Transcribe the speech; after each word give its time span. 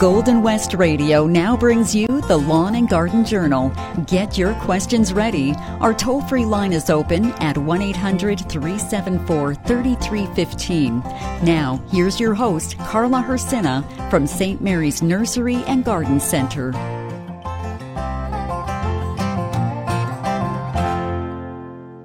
Golden 0.00 0.42
West 0.42 0.72
Radio 0.72 1.26
now 1.26 1.54
brings 1.54 1.94
you 1.94 2.06
the 2.22 2.38
Lawn 2.38 2.76
and 2.76 2.88
Garden 2.88 3.22
Journal. 3.22 3.70
Get 4.06 4.38
your 4.38 4.54
questions 4.54 5.12
ready. 5.12 5.52
Our 5.78 5.92
toll 5.92 6.22
free 6.22 6.46
line 6.46 6.72
is 6.72 6.88
open 6.88 7.32
at 7.32 7.58
1 7.58 7.82
800 7.82 8.48
374 8.48 9.56
3315. 9.56 11.00
Now, 11.44 11.84
here's 11.90 12.18
your 12.18 12.32
host, 12.32 12.78
Carla 12.78 13.22
Hersina 13.22 13.84
from 14.08 14.26
St. 14.26 14.62
Mary's 14.62 15.02
Nursery 15.02 15.56
and 15.66 15.84
Garden 15.84 16.18
Center. 16.18 16.70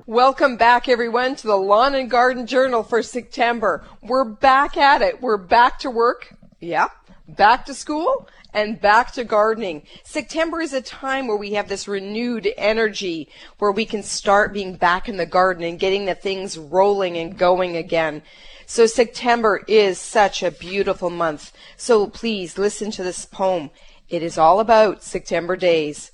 Welcome 0.05 0.57
back, 0.57 0.89
everyone, 0.89 1.37
to 1.37 1.47
the 1.47 1.55
Lawn 1.55 1.95
and 1.95 2.11
Garden 2.11 2.45
Journal 2.45 2.83
for 2.83 3.01
September. 3.01 3.85
We're 4.01 4.25
back 4.25 4.75
at 4.75 5.01
it. 5.01 5.21
We're 5.21 5.37
back 5.37 5.79
to 5.79 5.89
work. 5.89 6.35
Yeah. 6.59 6.89
Back 7.27 7.65
to 7.65 7.73
school 7.73 8.27
and 8.53 8.79
back 8.79 9.11
to 9.13 9.23
gardening. 9.23 9.81
September 10.03 10.61
is 10.61 10.73
a 10.73 10.81
time 10.81 11.25
where 11.27 11.35
we 11.35 11.53
have 11.53 11.67
this 11.67 11.87
renewed 11.87 12.47
energy 12.55 13.29
where 13.57 13.71
we 13.71 13.83
can 13.83 14.03
start 14.03 14.53
being 14.53 14.75
back 14.75 15.09
in 15.09 15.17
the 15.17 15.25
garden 15.25 15.63
and 15.63 15.79
getting 15.79 16.05
the 16.05 16.13
things 16.13 16.55
rolling 16.55 17.17
and 17.17 17.35
going 17.35 17.75
again. 17.75 18.21
So 18.67 18.85
September 18.85 19.63
is 19.67 19.97
such 19.97 20.43
a 20.43 20.51
beautiful 20.51 21.09
month. 21.09 21.51
So 21.77 22.05
please 22.07 22.59
listen 22.59 22.91
to 22.91 23.03
this 23.03 23.25
poem. 23.25 23.71
It 24.07 24.21
is 24.21 24.37
all 24.37 24.59
about 24.59 25.01
September 25.01 25.55
days. 25.55 26.11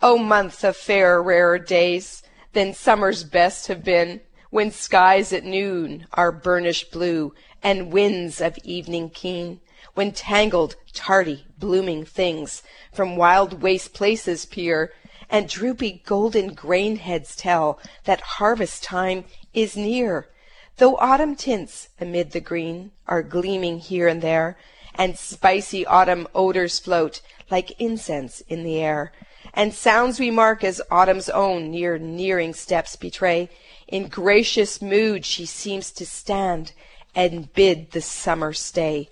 Oh, 0.00 0.16
month 0.16 0.64
of 0.64 0.74
fair, 0.74 1.22
rarer 1.22 1.58
days 1.58 2.22
than 2.54 2.72
summer's 2.72 3.24
best 3.24 3.66
have 3.66 3.84
been, 3.84 4.22
when 4.48 4.70
skies 4.70 5.34
at 5.34 5.44
noon 5.44 6.06
are 6.14 6.32
burnished 6.32 6.90
blue, 6.90 7.34
and 7.62 7.92
winds 7.92 8.40
of 8.40 8.56
evening 8.64 9.10
keen, 9.10 9.60
when 9.96 10.12
tangled, 10.12 10.76
tardy, 10.92 11.46
blooming 11.58 12.04
things 12.04 12.62
from 12.92 13.16
wild 13.16 13.62
waste 13.62 13.94
places 13.94 14.44
peer, 14.44 14.92
and 15.30 15.48
droopy 15.48 16.02
golden 16.04 16.52
grain 16.52 16.96
heads 16.96 17.34
tell 17.34 17.80
that 18.04 18.20
harvest 18.20 18.84
time 18.84 19.24
is 19.54 19.74
near. 19.74 20.28
Though 20.76 20.98
autumn 20.98 21.34
tints 21.34 21.88
amid 21.98 22.32
the 22.32 22.42
green 22.42 22.90
are 23.08 23.22
gleaming 23.22 23.78
here 23.78 24.06
and 24.06 24.20
there, 24.20 24.58
and 24.94 25.16
spicy 25.18 25.86
autumn 25.86 26.28
odors 26.34 26.78
float 26.78 27.22
like 27.50 27.80
incense 27.80 28.42
in 28.42 28.64
the 28.64 28.78
air, 28.78 29.12
and 29.54 29.72
sounds 29.72 30.20
we 30.20 30.30
mark 30.30 30.62
as 30.62 30.82
autumn's 30.90 31.30
own 31.30 31.70
near 31.70 31.96
nearing 31.96 32.52
steps 32.52 32.96
betray. 32.96 33.48
In 33.88 34.08
gracious 34.08 34.82
mood 34.82 35.24
she 35.24 35.46
seems 35.46 35.90
to 35.92 36.04
stand 36.04 36.72
and 37.14 37.50
bid 37.54 37.92
the 37.92 38.02
summer 38.02 38.52
stay. 38.52 39.08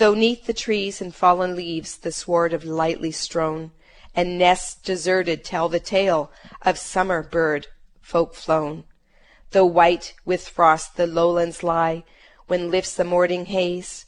Though 0.00 0.14
neath 0.14 0.46
the 0.46 0.54
trees 0.54 1.02
and 1.02 1.14
fallen 1.14 1.54
leaves 1.54 1.98
the 1.98 2.10
sward 2.10 2.54
of 2.54 2.64
lightly 2.64 3.12
strown, 3.12 3.72
and 4.16 4.38
nests 4.38 4.74
deserted 4.76 5.44
tell 5.44 5.68
the 5.68 5.78
tale 5.78 6.32
of 6.62 6.78
summer 6.78 7.22
bird 7.22 7.66
folk 8.00 8.34
flown. 8.34 8.84
Though 9.50 9.66
white 9.66 10.14
with 10.24 10.48
frost 10.48 10.96
the 10.96 11.06
lowlands 11.06 11.62
lie, 11.62 12.04
when 12.46 12.70
lifts 12.70 12.94
the 12.94 13.04
morning 13.04 13.44
haze, 13.44 14.06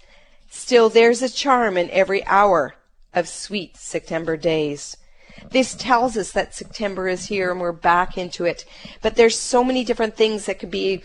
still 0.48 0.89
there's 0.89 1.20
a 1.20 1.29
charm 1.29 1.77
in 1.77 1.91
every 1.91 2.25
hour 2.25 2.77
of 3.13 3.29
sweet 3.29 3.77
September 3.77 4.39
days. 4.39 4.97
This 5.51 5.75
tells 5.75 6.17
us 6.17 6.33
that 6.33 6.55
September 6.55 7.07
is 7.07 7.27
here 7.27 7.51
and 7.51 7.61
we're 7.61 7.70
back 7.70 8.17
into 8.17 8.47
it. 8.47 8.65
But 9.03 9.17
there's 9.17 9.39
so 9.39 9.63
many 9.63 9.85
different 9.85 10.17
things 10.17 10.47
that 10.47 10.59
could 10.59 10.70
be 10.70 11.03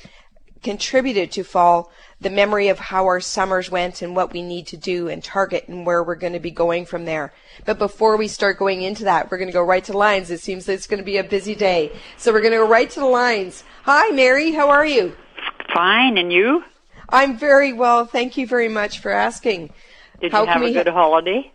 contributed 0.62 1.32
to 1.32 1.44
fall 1.44 1.92
the 2.20 2.30
memory 2.30 2.68
of 2.68 2.80
how 2.80 3.06
our 3.06 3.20
summers 3.20 3.70
went 3.70 4.02
and 4.02 4.16
what 4.16 4.34
we 4.34 4.42
need 4.42 4.66
to 4.68 4.78
do 4.78 5.08
and 5.08 5.24
target 5.24 5.68
and 5.68 5.86
where 5.86 6.04
we're 6.04 6.16
going 6.16 6.34
to 6.34 6.40
be 6.40 6.52
going 6.52 6.86
from 6.86 7.06
there. 7.06 7.32
But 7.66 7.78
before 7.78 8.18
we 8.18 8.28
start 8.28 8.58
going 8.58 8.82
into 8.82 9.04
that, 9.04 9.30
we're 9.30 9.38
going 9.38 9.50
to 9.50 9.54
go 9.54 9.64
right 9.64 9.84
to 9.86 9.98
lines. 9.98 10.32
It 10.32 10.40
seems 10.40 10.66
that 10.66 10.74
it's 10.74 10.88
going 10.88 11.00
to 11.00 11.06
be 11.06 11.18
a 11.18 11.24
busy 11.24 11.54
day. 11.54 11.92
So 12.18 12.32
we're 12.34 12.42
going 12.42 12.54
to 12.54 12.58
go 12.58 12.68
right 12.68 12.90
to 12.90 13.00
the 13.00 13.06
lines. 13.06 13.64
Hi, 13.84 14.10
Mary. 14.10 14.52
How 14.52 14.70
are 14.70 14.86
you? 14.86 15.16
Fine. 15.74 16.18
And 16.18 16.34
you? 16.34 16.64
I'm 17.10 17.38
very 17.38 17.72
well. 17.72 18.06
Thank 18.06 18.36
you 18.36 18.48
very 18.48 18.68
much 18.68 19.00
for 19.00 19.12
asking. 19.12 19.72
Did 20.20 20.32
How 20.32 20.42
you 20.42 20.48
have 20.48 20.62
a 20.64 20.74
good 20.74 20.88
ha- 20.88 20.94
holiday? 20.94 21.52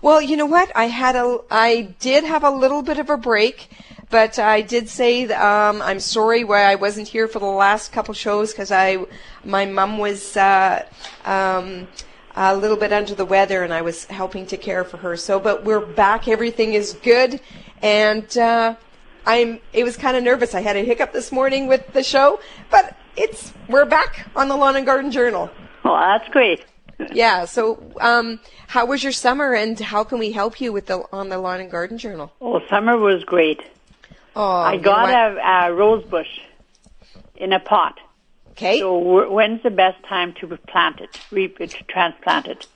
Well, 0.00 0.22
you 0.22 0.36
know 0.36 0.46
what? 0.46 0.70
I 0.76 0.84
had 0.84 1.16
a, 1.16 1.40
I 1.50 1.94
did 1.98 2.22
have 2.22 2.44
a 2.44 2.50
little 2.50 2.82
bit 2.82 2.98
of 2.98 3.10
a 3.10 3.16
break, 3.16 3.68
but 4.14 4.38
I 4.38 4.60
did 4.60 4.88
say 4.88 5.26
um, 5.26 5.82
I'm 5.82 5.98
sorry 5.98 6.44
why 6.44 6.62
I 6.62 6.76
wasn't 6.76 7.08
here 7.08 7.26
for 7.26 7.40
the 7.40 7.46
last 7.46 7.90
couple 7.90 8.14
shows 8.14 8.52
because 8.52 8.70
I, 8.70 9.06
my 9.44 9.66
mom 9.66 9.98
was 9.98 10.36
uh, 10.36 10.86
um, 11.24 11.88
a 12.36 12.56
little 12.56 12.76
bit 12.76 12.92
under 12.92 13.16
the 13.16 13.24
weather 13.24 13.64
and 13.64 13.74
I 13.74 13.82
was 13.82 14.04
helping 14.04 14.46
to 14.46 14.56
care 14.56 14.84
for 14.84 14.98
her. 14.98 15.16
So, 15.16 15.40
but 15.40 15.64
we're 15.64 15.84
back. 15.84 16.28
Everything 16.28 16.74
is 16.74 16.92
good, 17.02 17.40
and 17.82 18.38
uh, 18.38 18.76
I'm. 19.26 19.58
It 19.72 19.82
was 19.82 19.96
kind 19.96 20.16
of 20.16 20.22
nervous. 20.22 20.54
I 20.54 20.60
had 20.60 20.76
a 20.76 20.84
hiccup 20.84 21.12
this 21.12 21.32
morning 21.32 21.66
with 21.66 21.92
the 21.92 22.04
show, 22.04 22.38
but 22.70 22.96
it's 23.16 23.52
we're 23.68 23.84
back 23.84 24.28
on 24.36 24.46
the 24.46 24.56
Lawn 24.56 24.76
and 24.76 24.86
Garden 24.86 25.10
Journal. 25.10 25.50
Well, 25.82 25.96
that's 25.96 26.28
great 26.28 26.64
yeah. 27.12 27.46
So, 27.46 27.82
um, 28.00 28.38
how 28.68 28.86
was 28.86 29.02
your 29.02 29.10
summer, 29.10 29.54
and 29.54 29.76
how 29.78 30.04
can 30.04 30.20
we 30.20 30.30
help 30.30 30.60
you 30.60 30.72
with 30.72 30.86
the 30.86 31.02
on 31.12 31.30
the 31.30 31.38
lawn 31.38 31.60
and 31.60 31.68
garden 31.68 31.98
journal? 31.98 32.32
Oh, 32.40 32.60
summer 32.70 32.96
was 32.96 33.24
great. 33.24 33.60
Oh, 34.36 34.50
I 34.50 34.76
got 34.76 35.10
a, 35.10 35.68
a 35.68 35.72
rose 35.72 36.04
bush 36.04 36.40
in 37.36 37.52
a 37.52 37.60
pot. 37.60 37.98
Okay. 38.52 38.78
So, 38.78 39.30
when's 39.30 39.62
the 39.62 39.70
best 39.70 40.02
time 40.04 40.32
to 40.34 40.56
plant 40.68 41.00
it, 41.00 41.20
re- 41.30 41.48
to 41.48 41.66
transplant 41.66 42.46
it? 42.46 42.66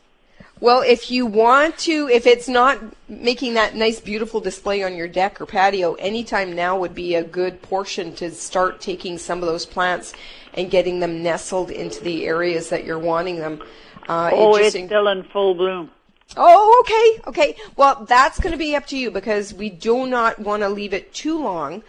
Well, 0.61 0.81
if 0.81 1.11
you 1.11 1.25
want 1.25 1.79
to, 1.79 2.09
if 2.09 2.27
it's 2.27 2.49
not 2.49 2.81
making 3.09 3.55
that 3.55 3.77
nice, 3.77 4.01
beautiful 4.01 4.41
display 4.41 4.83
on 4.83 4.97
your 4.97 5.07
deck 5.07 5.41
or 5.41 5.47
patio, 5.47 5.95
anytime 5.95 6.53
now 6.53 6.77
would 6.77 6.97
be 6.97 7.15
a 7.15 7.23
good 7.23 7.63
portion 7.63 8.13
to 8.17 8.33
start 8.33 8.81
taking 8.81 9.19
some 9.19 9.39
of 9.39 9.47
those 9.47 9.67
plants 9.67 10.15
and 10.55 10.69
getting 10.69 10.99
them 10.99 11.23
nestled 11.23 11.71
into 11.71 12.03
the 12.03 12.27
areas 12.27 12.71
that 12.71 12.85
you're 12.85 12.99
wanting 12.99 13.37
them. 13.37 13.63
Uh, 14.09 14.31
oh, 14.33 14.57
it 14.57 14.75
it's 14.75 14.87
still 14.87 15.07
in 15.07 15.23
full 15.23 15.55
bloom. 15.55 15.91
Oh, 16.37 16.83
okay, 16.85 17.29
okay. 17.29 17.57
Well, 17.77 18.05
that's 18.09 18.39
going 18.39 18.53
to 18.53 18.59
be 18.59 18.77
up 18.77 18.87
to 18.89 18.99
you 18.99 19.11
because 19.11 19.55
we 19.55 19.71
do 19.71 20.07
not 20.07 20.39
want 20.39 20.63
to 20.63 20.69
leave 20.69 20.93
it 20.93 21.13
too 21.15 21.39
long. 21.39 21.83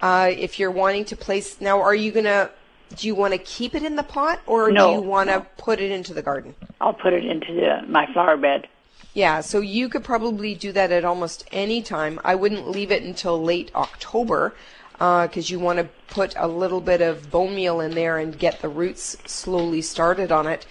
Uh, 0.00 0.30
if 0.36 0.58
you're 0.58 0.70
wanting 0.70 1.04
to 1.06 1.16
place 1.16 1.60
now, 1.60 1.80
are 1.80 1.94
you 1.94 2.12
going 2.12 2.24
to? 2.24 2.50
Do 2.94 3.06
you 3.08 3.16
want 3.16 3.32
to 3.32 3.38
keep 3.38 3.74
it 3.74 3.82
in 3.82 3.96
the 3.96 4.04
pot, 4.04 4.40
or 4.46 4.70
no, 4.70 4.88
do 4.88 4.94
you 4.94 5.00
want 5.00 5.28
to 5.28 5.38
no. 5.38 5.46
put 5.56 5.80
it 5.80 5.90
into 5.90 6.14
the 6.14 6.22
garden? 6.22 6.54
I'll 6.80 6.92
put 6.92 7.12
it 7.12 7.24
into 7.24 7.52
the, 7.52 7.82
my 7.88 8.06
flower 8.12 8.36
bed. 8.36 8.68
Yeah, 9.12 9.40
so 9.40 9.60
you 9.60 9.88
could 9.88 10.04
probably 10.04 10.54
do 10.54 10.70
that 10.72 10.92
at 10.92 11.04
almost 11.04 11.48
any 11.50 11.82
time. 11.82 12.20
I 12.22 12.34
wouldn't 12.34 12.68
leave 12.68 12.92
it 12.92 13.02
until 13.02 13.42
late 13.42 13.72
October 13.74 14.54
because 14.92 15.50
uh, 15.50 15.52
you 15.52 15.58
want 15.58 15.78
to 15.78 15.88
put 16.08 16.34
a 16.36 16.46
little 16.46 16.80
bit 16.80 17.00
of 17.00 17.30
bone 17.30 17.56
meal 17.56 17.80
in 17.80 17.94
there 17.94 18.18
and 18.18 18.38
get 18.38 18.60
the 18.60 18.68
roots 18.68 19.16
slowly 19.24 19.82
started 19.82 20.30
on 20.30 20.46
it. 20.46 20.66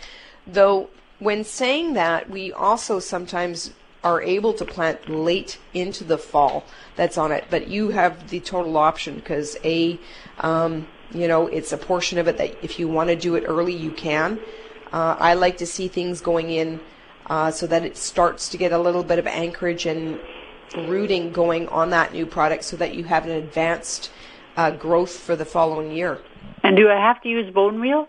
Though 0.47 0.89
when 1.19 1.43
saying 1.43 1.93
that, 1.93 2.29
we 2.29 2.51
also 2.51 2.99
sometimes 2.99 3.71
are 4.03 4.21
able 4.21 4.53
to 4.53 4.65
plant 4.65 5.09
late 5.09 5.57
into 5.73 6.03
the 6.03 6.17
fall 6.17 6.63
that's 6.95 7.17
on 7.17 7.31
it, 7.31 7.45
but 7.49 7.67
you 7.67 7.89
have 7.89 8.29
the 8.29 8.39
total 8.39 8.77
option 8.77 9.15
because 9.15 9.57
a, 9.63 9.99
um, 10.39 10.87
you 11.11 11.27
know, 11.27 11.47
it's 11.47 11.71
a 11.71 11.77
portion 11.77 12.19
of 12.19 12.27
it 12.27 12.37
that 12.37 12.55
if 12.63 12.77
you 12.77 12.87
want 12.87 13.09
to 13.09 13.15
do 13.15 13.35
it 13.35 13.43
early, 13.47 13.73
you 13.73 13.91
can. 13.91 14.39
Uh, 14.93 15.15
I 15.19 15.33
like 15.33 15.57
to 15.57 15.65
see 15.65 15.87
things 15.87 16.21
going 16.21 16.51
in 16.51 16.79
uh, 17.27 17.49
so 17.49 17.65
that 17.67 17.83
it 17.83 17.97
starts 17.97 18.49
to 18.49 18.57
get 18.57 18.71
a 18.71 18.77
little 18.77 19.03
bit 19.03 19.17
of 19.17 19.25
anchorage 19.25 19.87
and 19.87 20.19
rooting 20.87 21.31
going 21.31 21.67
on 21.69 21.89
that 21.89 22.13
new 22.13 22.25
product 22.25 22.63
so 22.63 22.77
that 22.77 22.93
you 22.93 23.05
have 23.05 23.25
an 23.25 23.31
advanced 23.31 24.11
uh, 24.57 24.71
growth 24.71 25.17
for 25.17 25.35
the 25.35 25.45
following 25.45 25.91
year. 25.91 26.19
And 26.63 26.77
do 26.77 26.89
I 26.89 26.95
have 26.95 27.21
to 27.23 27.29
use 27.29 27.51
bone 27.53 27.79
meal? 27.79 28.07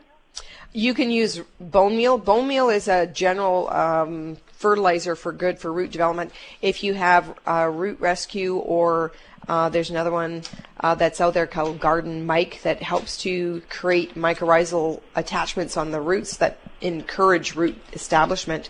You 0.73 0.93
can 0.95 1.11
use 1.11 1.41
bone 1.61 1.97
meal. 1.97 2.19
Bone 2.19 2.47
meal 2.47 2.69
is 2.69 2.89
a 2.89 3.07
general 3.07 3.71
um, 3.71 4.37
fertilizer 4.53 5.15
for 5.15 5.33
good 5.33 5.59
for 5.59 5.73
root 5.73 5.91
development. 5.91 6.33
If 6.61 6.83
you 6.83 6.95
have 6.95 7.39
uh, 7.47 7.71
root 7.73 8.01
rescue 8.01 8.57
or 8.57 9.13
uh, 9.49 9.69
there's 9.69 9.91
another 9.91 10.11
one 10.11 10.43
uh, 10.81 10.95
that's 10.95 11.21
out 11.21 11.35
there 11.35 11.47
called 11.47 11.79
Garden 11.79 12.27
Myke 12.27 12.63
that 12.63 12.83
helps 12.83 13.17
to 13.19 13.63
create 13.69 14.15
mycorrhizal 14.15 15.01
attachments 15.15 15.77
on 15.77 15.93
the 15.93 16.01
roots 16.01 16.37
that 16.39 16.59
encourage 16.81 17.55
root 17.55 17.77
establishment. 17.93 18.69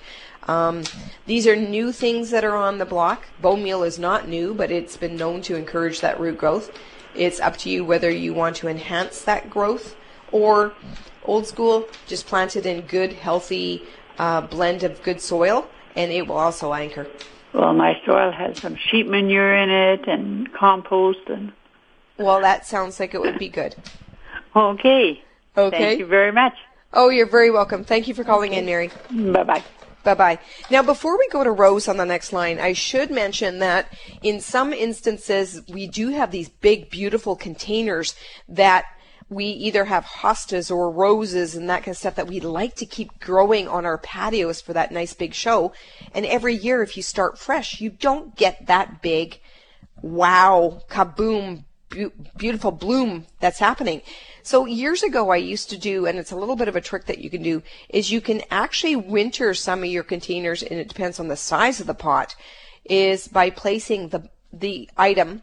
Um, 0.49 0.85
these 1.27 1.47
are 1.47 1.57
new 1.57 1.93
things 1.93 2.31
that 2.31 2.45
are 2.45 2.57
on 2.57 2.79
the 2.79 2.85
block. 2.85 3.25
Bone 3.41 3.63
meal 3.63 3.83
is 3.83 3.99
not 3.99 4.29
new, 4.29 4.55
but 4.55 4.71
it's 4.71 4.97
been 4.97 5.17
known 5.17 5.43
to 5.43 5.57
encourage 5.57 6.03
that 6.03 6.21
root 6.21 6.39
growth. 6.39 6.71
It's 7.15 7.41
up 7.41 7.57
to 7.59 7.71
you 7.71 7.85
whether 7.85 8.11
you 8.11 8.35
want 8.35 8.57
to 8.57 8.69
enhance 8.69 9.23
that 9.23 9.49
growth 9.49 9.97
or 10.33 10.73
Old 11.27 11.47
school, 11.47 11.89
just 12.07 12.27
plant 12.27 12.55
it 12.55 12.67
in 12.67 12.83
good, 12.83 13.13
healthy 13.13 13.83
uh, 14.19 14.43
blend 14.43 14.85
of 14.85 15.03
good 15.03 15.21
soil, 15.21 15.67
and 15.97 16.13
it 16.13 16.27
will 16.27 16.37
also 16.37 16.73
anchor. 16.73 17.07
Well, 17.53 17.73
my 17.73 18.01
soil 18.07 18.31
has 18.31 18.59
some 18.59 18.77
sheep 18.77 19.07
manure 19.09 19.55
in 19.55 19.71
it 19.71 20.09
and 20.09 20.53
compost 20.53 21.29
and. 21.29 21.53
Well, 22.17 22.41
that 22.41 22.67
sounds 22.67 23.01
like 23.01 23.13
it 23.13 23.21
would 23.21 23.39
be 23.39 23.49
good. 23.49 23.75
okay. 24.55 25.23
Okay. 25.57 25.79
Thank 25.79 25.99
you 25.99 26.07
very 26.07 26.33
much. 26.33 26.55
Oh, 26.93 27.09
you're 27.09 27.29
very 27.29 27.51
welcome. 27.51 27.83
Thank 27.83 28.09
you 28.09 28.15
for 28.15 28.25
calling 28.25 28.53
okay. 28.53 28.61
in, 28.61 28.67
Mary. 28.67 28.91
Bye 29.11 29.43
bye. 29.43 29.65
Bye 30.05 30.15
bye. 30.15 30.39
Now, 30.71 30.83
before 30.83 31.19
we 31.19 31.29
go 31.29 31.43
to 31.43 31.51
Rose 31.51 31.89
on 31.89 31.97
the 31.97 32.07
next 32.07 32.33
line, 32.33 32.61
I 32.61 32.73
should 32.73 33.11
mention 33.11 33.59
that 33.59 33.93
in 34.23 34.41
some 34.41 34.73
instances, 34.73 35.63
we 35.69 35.89
do 35.89 36.11
have 36.11 36.31
these 36.31 36.49
big, 36.49 36.91
beautiful 36.91 37.35
containers 37.35 38.15
that 38.49 38.85
we 39.29 39.47
either 39.47 39.85
have 39.85 40.05
hostas 40.05 40.71
or 40.71 40.91
roses 40.91 41.57
and 41.57 41.69
that 41.69 41.81
kind 41.81 41.89
of 41.89 41.97
stuff 41.97 42.15
that 42.15 42.29
we'd 42.29 42.45
like 42.45 42.77
to 42.77 42.87
keep 42.87 43.19
growing 43.19 43.67
on 43.67 43.85
our 43.85 43.99
patios 43.99 44.61
for 44.61 44.73
that 44.73 44.93
nice 44.93 45.15
big 45.15 45.35
show. 45.35 45.73
And 46.15 46.25
every 46.25 46.55
year, 46.55 46.83
if 46.83 46.97
you 46.97 47.03
start 47.03 47.39
fresh, 47.39 47.81
you 47.81 47.91
don't 47.91 48.37
get 48.37 48.67
that 48.67 49.03
big, 49.03 49.41
wow, 50.01 50.83
kaboom, 50.89 51.65
bu- 51.89 52.13
beautiful 52.37 52.71
bloom 52.71 53.27
that's 53.41 53.59
happening. 53.59 54.01
So 54.45 54.65
years 54.65 55.03
ago, 55.03 55.31
I 55.31 55.37
used 55.37 55.71
to 55.71 55.79
do, 55.79 56.07
and 56.07 56.19
it's 56.19 56.31
a 56.31 56.37
little 56.37 56.55
bit 56.55 56.69
of 56.69 56.77
a 56.77 56.81
trick 56.81 57.07
that 57.07 57.19
you 57.19 57.29
can 57.29 57.43
do, 57.43 57.65
is 57.89 58.13
you 58.13 58.21
can 58.21 58.43
actually 58.49 58.95
winter 58.95 59.55
some 59.55 59.83
of 59.83 59.91
your 59.91 60.05
containers, 60.05 60.63
and 60.63 60.79
it 60.79 60.87
depends 60.87 61.19
on 61.19 61.27
the 61.27 61.37
size 61.37 61.81
of 61.81 61.89
the 61.89 61.95
pot, 61.95 62.37
is 62.85 63.27
by 63.27 63.51
placing 63.51 64.11
the 64.11 64.29
the 64.53 64.89
item 64.97 65.43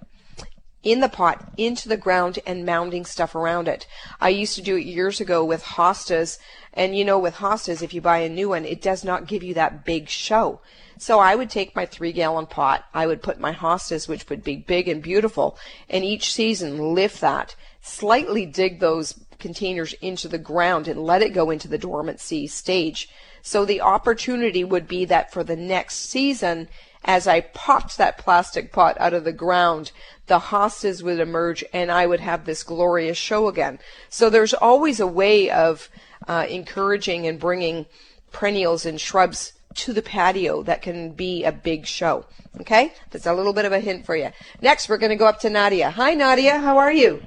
in 0.83 0.99
the 0.99 1.09
pot 1.09 1.51
into 1.57 1.87
the 1.87 1.97
ground 1.97 2.39
and 2.45 2.67
mounding 2.67 3.05
stuff 3.05 3.33
around 3.33 3.67
it. 3.67 3.87
I 4.19 4.29
used 4.29 4.55
to 4.55 4.61
do 4.61 4.75
it 4.75 4.85
years 4.85 5.21
ago 5.21 5.43
with 5.43 5.63
hostas, 5.63 6.37
and 6.73 6.95
you 6.95 7.05
know, 7.05 7.17
with 7.17 7.35
hostas, 7.35 7.81
if 7.81 7.93
you 7.93 8.01
buy 8.01 8.19
a 8.19 8.29
new 8.29 8.49
one, 8.49 8.65
it 8.65 8.81
does 8.81 9.03
not 9.03 9.27
give 9.27 9.43
you 9.43 9.53
that 9.55 9.85
big 9.85 10.09
show. 10.09 10.59
So 10.97 11.19
I 11.19 11.35
would 11.35 11.49
take 11.49 11.75
my 11.75 11.85
three 11.85 12.11
gallon 12.11 12.45
pot, 12.45 12.85
I 12.93 13.07
would 13.07 13.23
put 13.23 13.39
my 13.39 13.53
hostas, 13.53 14.07
which 14.07 14.29
would 14.29 14.43
be 14.43 14.57
big 14.57 14.87
and 14.87 15.01
beautiful, 15.01 15.57
and 15.89 16.03
each 16.03 16.33
season 16.33 16.93
lift 16.93 17.21
that 17.21 17.55
slightly 17.81 18.45
dig 18.45 18.79
those 18.79 19.19
containers 19.39 19.93
into 20.01 20.29
the 20.29 20.37
ground 20.37 20.87
and 20.87 21.03
let 21.03 21.21
it 21.21 21.33
go 21.33 21.49
into 21.49 21.67
the 21.67 21.77
dormancy 21.77 22.47
stage. 22.47 23.09
So 23.41 23.65
the 23.65 23.81
opportunity 23.81 24.63
would 24.63 24.87
be 24.87 25.03
that 25.05 25.33
for 25.33 25.43
the 25.43 25.57
next 25.57 25.95
season, 26.09 26.69
as 27.03 27.27
I 27.27 27.41
popped 27.41 27.97
that 27.97 28.17
plastic 28.17 28.71
pot 28.71 28.95
out 29.01 29.13
of 29.13 29.25
the 29.25 29.33
ground, 29.33 29.91
the 30.27 30.39
hostas 30.39 31.03
would 31.03 31.19
emerge 31.19 31.63
and 31.73 31.91
I 31.91 32.05
would 32.05 32.19
have 32.19 32.45
this 32.45 32.63
glorious 32.63 33.17
show 33.17 33.47
again. 33.47 33.79
So 34.09 34.29
there's 34.29 34.53
always 34.53 34.99
a 34.99 35.07
way 35.07 35.49
of 35.49 35.89
uh, 36.27 36.45
encouraging 36.49 37.27
and 37.27 37.39
bringing 37.39 37.85
perennials 38.31 38.85
and 38.85 38.99
shrubs 38.99 39.53
to 39.75 39.93
the 39.93 40.01
patio 40.01 40.63
that 40.63 40.81
can 40.81 41.11
be 41.11 41.43
a 41.43 41.51
big 41.51 41.85
show. 41.85 42.25
Okay? 42.61 42.93
That's 43.11 43.25
a 43.25 43.33
little 43.33 43.53
bit 43.53 43.65
of 43.65 43.71
a 43.71 43.79
hint 43.79 44.05
for 44.05 44.15
you. 44.15 44.29
Next, 44.61 44.87
we're 44.87 44.97
going 44.97 45.09
to 45.09 45.15
go 45.15 45.25
up 45.25 45.39
to 45.41 45.49
Nadia. 45.49 45.89
Hi, 45.89 46.13
Nadia. 46.13 46.59
How 46.59 46.77
are 46.77 46.91
you? 46.91 47.23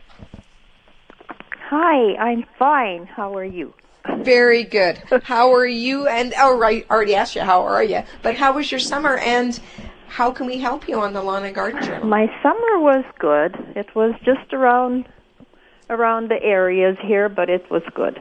Hi, 1.69 2.14
I'm 2.14 2.44
fine. 2.58 3.06
How 3.06 3.34
are 3.37 3.44
you? 3.44 3.75
Very 4.19 4.62
good. 4.62 5.02
How 5.25 5.52
are 5.52 5.66
you? 5.66 6.06
And 6.06 6.32
oh, 6.38 6.56
right, 6.56 6.87
already 6.88 7.16
asked 7.16 7.34
you 7.34 7.43
how 7.43 7.62
are 7.62 7.82
you, 7.82 8.04
but 8.22 8.37
how 8.37 8.52
was 8.52 8.70
your 8.70 8.78
summer? 8.78 9.16
And 9.19 9.58
how 10.17 10.31
can 10.31 10.47
we 10.47 10.59
help 10.59 10.89
you 10.89 10.99
on 10.99 11.13
the 11.13 11.23
lawn 11.23 11.45
and 11.45 11.55
garden 11.55 11.85
journal? 11.85 12.09
My 12.09 12.27
summer 12.43 12.81
was 12.81 13.05
good. 13.19 13.55
It 13.77 13.95
was 13.95 14.15
just 14.25 14.55
around 14.55 15.07
around 15.91 16.31
the 16.31 16.43
areas 16.43 16.97
here, 17.03 17.29
but 17.29 17.51
it 17.51 17.71
was 17.71 17.83
good. 17.95 18.19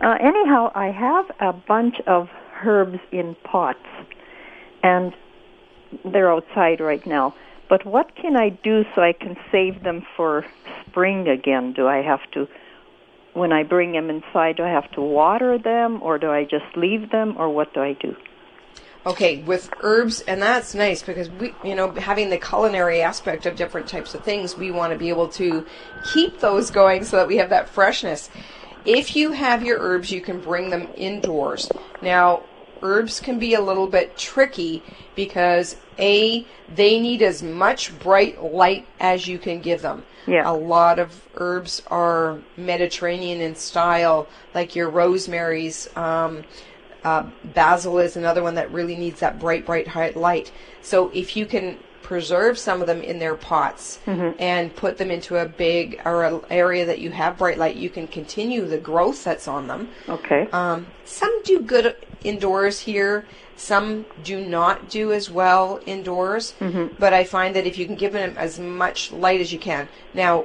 Uh, 0.00 0.14
anyhow, 0.20 0.70
I 0.72 0.92
have 0.92 1.26
a 1.40 1.52
bunch 1.52 1.96
of 2.06 2.28
herbs 2.64 3.00
in 3.10 3.36
pots, 3.42 3.88
and 4.84 5.12
they're 6.04 6.30
outside 6.32 6.80
right 6.80 7.04
now. 7.04 7.34
But 7.68 7.84
what 7.84 8.14
can 8.14 8.36
I 8.36 8.50
do 8.50 8.84
so 8.94 9.02
I 9.02 9.12
can 9.12 9.36
save 9.50 9.82
them 9.82 10.06
for 10.16 10.46
spring 10.86 11.26
again? 11.26 11.72
Do 11.72 11.88
I 11.88 12.02
have 12.02 12.20
to 12.34 12.46
when 13.34 13.52
I 13.52 13.64
bring 13.64 13.92
them 13.92 14.08
inside, 14.08 14.56
do 14.56 14.62
I 14.62 14.70
have 14.70 14.90
to 14.92 15.02
water 15.02 15.58
them 15.58 16.02
or 16.02 16.18
do 16.18 16.30
I 16.30 16.44
just 16.44 16.74
leave 16.74 17.10
them 17.10 17.34
or 17.36 17.50
what 17.50 17.74
do 17.74 17.80
I 17.80 17.92
do? 17.92 18.16
Okay, 19.06 19.38
with 19.42 19.70
herbs, 19.82 20.20
and 20.22 20.42
that's 20.42 20.74
nice 20.74 21.00
because 21.00 21.30
we, 21.30 21.54
you 21.62 21.76
know, 21.76 21.92
having 21.92 22.28
the 22.28 22.38
culinary 22.38 23.02
aspect 23.02 23.46
of 23.46 23.54
different 23.54 23.86
types 23.86 24.16
of 24.16 24.24
things, 24.24 24.56
we 24.56 24.72
want 24.72 24.92
to 24.92 24.98
be 24.98 25.10
able 25.10 25.28
to 25.28 25.64
keep 26.12 26.40
those 26.40 26.72
going 26.72 27.04
so 27.04 27.16
that 27.18 27.28
we 27.28 27.36
have 27.36 27.50
that 27.50 27.68
freshness. 27.68 28.28
If 28.84 29.14
you 29.14 29.30
have 29.30 29.62
your 29.62 29.78
herbs, 29.78 30.10
you 30.10 30.20
can 30.20 30.40
bring 30.40 30.70
them 30.70 30.88
indoors. 30.96 31.70
Now, 32.02 32.42
herbs 32.82 33.20
can 33.20 33.38
be 33.38 33.54
a 33.54 33.60
little 33.60 33.86
bit 33.86 34.18
tricky 34.18 34.82
because 35.14 35.76
A, 36.00 36.44
they 36.74 36.98
need 36.98 37.22
as 37.22 37.44
much 37.44 37.96
bright 38.00 38.42
light 38.42 38.88
as 38.98 39.28
you 39.28 39.38
can 39.38 39.60
give 39.60 39.82
them. 39.82 40.04
Yeah. 40.26 40.42
A 40.44 40.52
lot 40.52 40.98
of 40.98 41.22
herbs 41.36 41.80
are 41.86 42.40
Mediterranean 42.56 43.40
in 43.40 43.54
style, 43.54 44.26
like 44.52 44.74
your 44.74 44.90
rosemary's. 44.90 45.88
Um, 45.96 46.42
uh, 47.06 47.22
basil 47.54 47.98
is 48.06 48.16
another 48.16 48.42
one 48.42 48.54
that 48.56 48.68
really 48.72 48.96
needs 48.96 49.18
that 49.20 49.38
bright, 49.38 49.64
bright 49.64 50.16
light. 50.16 50.52
So 50.82 51.10
if 51.14 51.36
you 51.36 51.46
can 51.46 51.78
preserve 52.02 52.56
some 52.56 52.80
of 52.80 52.86
them 52.86 53.00
in 53.10 53.18
their 53.18 53.34
pots 53.34 53.98
Mm-hmm. 54.06 54.30
and 54.40 54.74
put 54.84 54.92
them 54.98 55.10
into 55.10 55.32
a 55.36 55.46
big 55.46 56.00
or 56.04 56.24
an 56.24 56.40
area 56.50 56.84
that 56.90 56.98
you 57.04 57.10
have 57.10 57.36
bright 57.38 57.58
light, 57.58 57.76
you 57.84 57.90
can 57.90 58.06
continue 58.18 58.62
the 58.74 58.78
growth 58.78 59.24
that's 59.24 59.48
on 59.48 59.66
them. 59.66 59.88
Okay. 60.08 60.42
Um, 60.52 60.86
some 61.04 61.34
do 61.42 61.56
good 61.74 61.96
indoors 62.22 62.76
here. 62.90 63.24
Some 63.56 64.04
do 64.22 64.36
not 64.58 64.76
do 64.98 65.04
as 65.18 65.26
well 65.30 65.80
indoors. 65.86 66.54
But 66.98 67.12
I 67.20 67.24
find 67.24 67.50
that 67.56 67.66
if 67.66 67.74
you 67.78 67.86
can 67.86 67.96
give 67.96 68.12
them 68.12 68.34
as 68.36 68.58
much 68.58 68.98
light 69.12 69.40
as 69.40 69.52
you 69.54 69.58
can. 69.58 69.88
Now, 70.14 70.44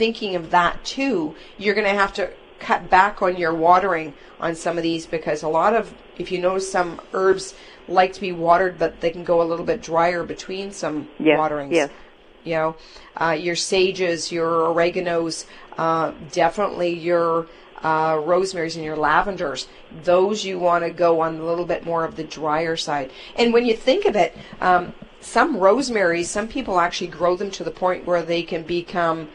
thinking 0.00 0.36
of 0.36 0.50
that 0.50 0.74
too, 0.84 1.34
you're 1.58 1.74
going 1.74 1.92
to 1.94 2.00
have 2.00 2.12
to 2.14 2.30
cut 2.60 2.88
back 2.90 3.22
on 3.22 3.36
your 3.36 3.54
watering 3.54 4.14
on 4.38 4.54
some 4.54 4.76
of 4.76 4.82
these 4.82 5.06
because 5.06 5.42
a 5.42 5.48
lot 5.48 5.74
of, 5.74 5.92
if 6.18 6.30
you 6.30 6.38
notice, 6.38 6.70
some 6.70 7.00
herbs 7.12 7.54
like 7.88 8.12
to 8.12 8.20
be 8.20 8.32
watered, 8.32 8.78
but 8.78 9.00
they 9.00 9.10
can 9.10 9.24
go 9.24 9.42
a 9.42 9.44
little 9.44 9.64
bit 9.64 9.82
drier 9.82 10.22
between 10.22 10.70
some 10.70 11.08
Yes, 11.18 11.38
waterings. 11.38 11.72
yes. 11.72 11.90
You 12.44 12.54
know, 12.54 12.76
uh, 13.16 13.36
your 13.38 13.56
sages, 13.56 14.32
your 14.32 14.48
oreganos, 14.48 15.44
uh, 15.76 16.12
definitely 16.32 16.98
your 16.98 17.48
uh, 17.82 18.16
rosemaries 18.24 18.76
and 18.76 18.84
your 18.84 18.96
lavenders. 18.96 19.66
Those 20.04 20.44
you 20.44 20.58
want 20.58 20.84
to 20.84 20.90
go 20.90 21.20
on 21.20 21.38
a 21.38 21.44
little 21.44 21.66
bit 21.66 21.84
more 21.84 22.04
of 22.04 22.16
the 22.16 22.24
drier 22.24 22.76
side. 22.76 23.10
And 23.36 23.52
when 23.52 23.66
you 23.66 23.74
think 23.76 24.04
of 24.06 24.16
it, 24.16 24.36
um, 24.60 24.94
some 25.20 25.56
rosemaries, 25.56 26.26
some 26.26 26.48
people 26.48 26.80
actually 26.80 27.08
grow 27.08 27.36
them 27.36 27.50
to 27.52 27.64
the 27.64 27.70
point 27.70 28.06
where 28.06 28.22
they 28.22 28.42
can 28.42 28.62
become 28.62 29.28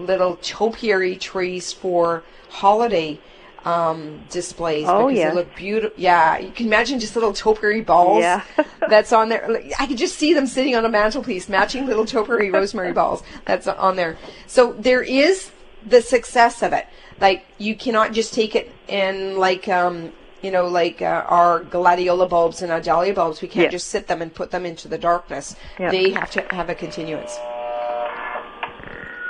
little 0.00 0.36
topiary 0.36 1.16
trees 1.16 1.72
for 1.72 2.22
holiday 2.48 3.18
um, 3.64 4.20
displays 4.30 4.86
Oh, 4.88 5.08
because 5.08 5.18
yeah. 5.18 5.28
they 5.30 5.34
look 5.36 5.54
beautiful. 5.54 5.92
Yeah, 6.00 6.38
you 6.38 6.50
can 6.50 6.66
imagine 6.66 6.98
just 6.98 7.14
little 7.14 7.32
topiary 7.32 7.82
balls 7.82 8.22
Yeah. 8.22 8.42
that's 8.88 9.12
on 9.12 9.28
there. 9.28 9.46
I 9.78 9.86
could 9.86 9.98
just 9.98 10.16
see 10.16 10.32
them 10.34 10.46
sitting 10.46 10.74
on 10.76 10.84
a 10.84 10.88
mantelpiece, 10.88 11.48
matching 11.48 11.86
little 11.86 12.06
topiary 12.06 12.50
rosemary 12.58 12.92
balls 12.92 13.22
that's 13.44 13.66
on 13.68 13.96
there. 13.96 14.16
So 14.46 14.72
there 14.72 15.02
is 15.02 15.50
the 15.86 16.00
success 16.00 16.62
of 16.62 16.72
it. 16.72 16.86
Like 17.20 17.44
you 17.58 17.74
cannot 17.76 18.12
just 18.12 18.32
take 18.32 18.56
it 18.56 18.72
and 18.88 19.36
like 19.36 19.68
um, 19.68 20.12
you 20.42 20.50
know 20.50 20.66
like 20.66 21.02
uh, 21.02 21.24
our 21.28 21.60
gladiola 21.64 22.26
bulbs 22.28 22.62
and 22.62 22.72
our 22.72 22.80
dahlia 22.80 23.12
bulbs. 23.12 23.42
We 23.42 23.48
can't 23.48 23.70
just 23.70 23.88
sit 23.88 24.06
them 24.06 24.22
and 24.22 24.34
put 24.34 24.50
them 24.50 24.64
into 24.64 24.88
the 24.88 24.96
darkness. 24.96 25.54
They 25.78 26.10
have 26.10 26.30
to 26.30 26.40
have 26.50 26.70
a 26.70 26.74
continuance. 26.74 27.38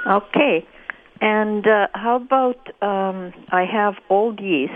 Okay. 0.07 0.67
And 1.21 1.67
uh, 1.67 1.89
how 1.95 2.17
about 2.17 2.59
um, 2.83 3.33
I 3.51 3.65
have 3.71 3.95
old 4.09 4.41
yeast, 4.41 4.73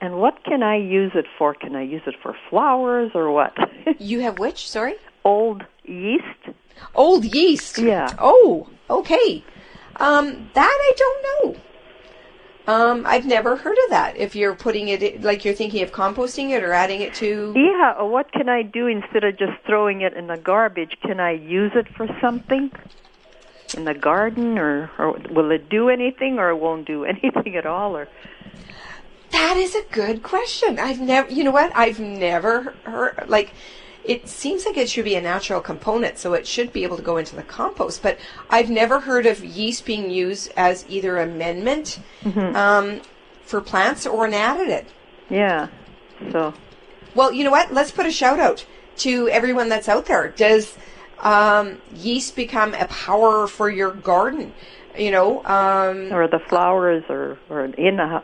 and 0.00 0.18
what 0.18 0.42
can 0.44 0.62
I 0.62 0.76
use 0.76 1.12
it 1.14 1.26
for? 1.36 1.52
Can 1.54 1.76
I 1.76 1.82
use 1.82 2.02
it 2.06 2.14
for 2.22 2.34
flowers 2.48 3.12
or 3.14 3.30
what? 3.30 3.54
You 3.98 4.20
have 4.20 4.38
which? 4.38 4.68
Sorry. 4.68 4.94
old 5.24 5.64
yeast. 5.84 6.24
Old 6.94 7.24
yeast. 7.24 7.78
Yeah. 7.78 8.14
Oh, 8.18 8.68
okay. 8.88 9.44
Um, 9.96 10.48
that 10.54 10.78
I 10.80 10.92
don't 10.96 11.22
know. 11.54 11.60
Um, 12.72 13.04
I've 13.06 13.24
never 13.24 13.56
heard 13.56 13.76
of 13.84 13.90
that. 13.90 14.16
If 14.18 14.36
you're 14.36 14.54
putting 14.54 14.88
it, 14.88 15.22
like 15.22 15.44
you're 15.44 15.54
thinking 15.54 15.82
of 15.82 15.90
composting 15.90 16.50
it 16.50 16.62
or 16.62 16.72
adding 16.72 17.00
it 17.00 17.14
to. 17.14 17.54
Yeah. 17.56 17.94
Or 17.98 18.10
what 18.10 18.30
can 18.30 18.48
I 18.50 18.62
do 18.62 18.86
instead 18.86 19.24
of 19.24 19.38
just 19.38 19.52
throwing 19.66 20.02
it 20.02 20.12
in 20.12 20.26
the 20.26 20.36
garbage? 20.36 20.96
Can 21.02 21.18
I 21.18 21.32
use 21.32 21.72
it 21.74 21.88
for 21.96 22.06
something? 22.20 22.70
In 23.78 23.84
the 23.84 23.94
garden, 23.94 24.58
or, 24.58 24.90
or 24.98 25.12
will 25.30 25.52
it 25.52 25.68
do 25.68 25.88
anything, 25.88 26.40
or 26.40 26.50
it 26.50 26.56
won't 26.56 26.84
do 26.84 27.04
anything 27.14 27.54
at 27.56 27.64
all, 27.64 27.96
or 27.96 28.08
That 29.30 29.56
is 29.56 29.76
a 29.76 29.84
good 29.92 30.24
question. 30.24 30.80
I've 30.80 31.00
never, 31.00 31.30
you 31.30 31.44
know 31.44 31.52
what? 31.52 31.70
I've 31.76 32.00
never 32.00 32.74
heard, 32.82 33.26
like, 33.28 33.52
it 34.04 34.28
seems 34.28 34.66
like 34.66 34.76
it 34.76 34.90
should 34.90 35.04
be 35.04 35.14
a 35.14 35.20
natural 35.20 35.60
component, 35.60 36.18
so 36.18 36.32
it 36.32 36.44
should 36.44 36.72
be 36.72 36.82
able 36.82 36.96
to 36.96 37.02
go 37.04 37.18
into 37.18 37.36
the 37.36 37.42
compost, 37.44 38.02
but 38.02 38.18
I've 38.50 38.68
never 38.68 38.98
heard 38.98 39.26
of 39.26 39.44
yeast 39.44 39.84
being 39.84 40.10
used 40.10 40.50
as 40.56 40.84
either 40.88 41.18
amendment 41.18 42.00
um, 42.56 43.00
for 43.44 43.60
plants 43.60 44.06
or 44.06 44.26
an 44.26 44.32
additive. 44.32 44.86
yeah. 45.30 45.68
So 46.32 46.52
Well, 47.14 47.32
you 47.32 47.44
know 47.44 47.52
what? 47.52 47.72
Let's 47.72 47.92
put 47.92 48.06
a 48.06 48.10
shout 48.10 48.40
out 48.40 48.66
to 48.98 49.28
everyone 49.28 49.68
that's 49.68 49.88
out 49.88 50.06
there. 50.06 50.30
Does 50.30 50.76
um, 51.20 51.78
yeast 51.94 52.36
become 52.36 52.74
a 52.74 52.86
power 52.86 53.46
for 53.46 53.70
your 53.70 53.90
garden? 53.92 54.52
You 54.96 55.12
know, 55.12 55.44
um, 55.44 56.12
or 56.12 56.26
the 56.26 56.40
flowers, 56.48 57.04
or 57.08 57.38
or 57.48 57.64
in 57.66 57.74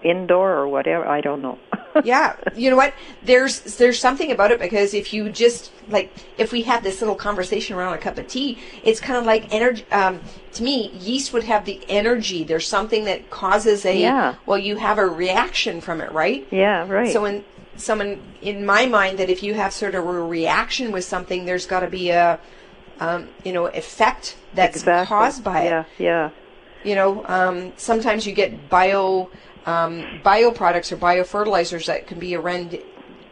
indoor, 0.02 0.50
or 0.52 0.66
whatever. 0.66 1.06
I 1.06 1.20
don't 1.20 1.40
know. 1.40 1.56
yeah, 2.04 2.34
you 2.56 2.68
know 2.68 2.74
what? 2.74 2.94
There's 3.22 3.60
there's 3.76 4.00
something 4.00 4.32
about 4.32 4.50
it 4.50 4.58
because 4.58 4.92
if 4.92 5.12
you 5.14 5.28
just 5.30 5.70
like 5.88 6.12
if 6.36 6.50
we 6.50 6.62
had 6.62 6.82
this 6.82 7.00
little 7.00 7.14
conversation 7.14 7.76
around 7.76 7.94
a 7.94 7.98
cup 7.98 8.18
of 8.18 8.26
tea, 8.26 8.58
it's 8.82 8.98
kind 8.98 9.16
of 9.16 9.24
like 9.24 9.54
energy. 9.54 9.84
Um, 9.92 10.20
to 10.54 10.64
me, 10.64 10.90
yeast 10.94 11.32
would 11.32 11.44
have 11.44 11.64
the 11.64 11.80
energy. 11.88 12.42
There's 12.42 12.66
something 12.66 13.04
that 13.04 13.30
causes 13.30 13.84
a 13.84 13.96
Yeah. 13.96 14.34
well, 14.44 14.58
you 14.58 14.76
have 14.76 14.98
a 14.98 15.06
reaction 15.06 15.80
from 15.80 16.00
it, 16.00 16.10
right? 16.10 16.44
Yeah, 16.50 16.88
right. 16.88 17.12
So 17.12 17.24
in 17.24 17.44
someone 17.76 18.20
in 18.42 18.66
my 18.66 18.86
mind 18.86 19.18
that 19.18 19.30
if 19.30 19.44
you 19.44 19.54
have 19.54 19.72
sort 19.72 19.94
of 19.94 20.04
a 20.04 20.22
reaction 20.24 20.90
with 20.90 21.04
something, 21.04 21.44
there's 21.44 21.66
got 21.66 21.80
to 21.80 21.88
be 21.88 22.10
a 22.10 22.40
um, 23.00 23.28
you 23.44 23.52
know 23.52 23.66
effect 23.66 24.36
that's 24.54 24.76
exactly. 24.78 25.08
caused 25.08 25.42
by 25.44 25.64
yeah, 25.64 25.80
it. 25.80 25.86
Yeah, 26.02 26.30
You 26.84 26.94
know, 26.94 27.24
um, 27.26 27.72
sometimes 27.76 28.26
you 28.26 28.32
get 28.32 28.68
bio 28.70 29.30
um, 29.66 30.04
bio 30.22 30.50
products 30.50 30.92
or 30.92 30.96
biofertilizers 30.96 31.86
that 31.86 32.06
can 32.06 32.18
be 32.18 32.34
a 32.34 32.40
rend 32.40 32.78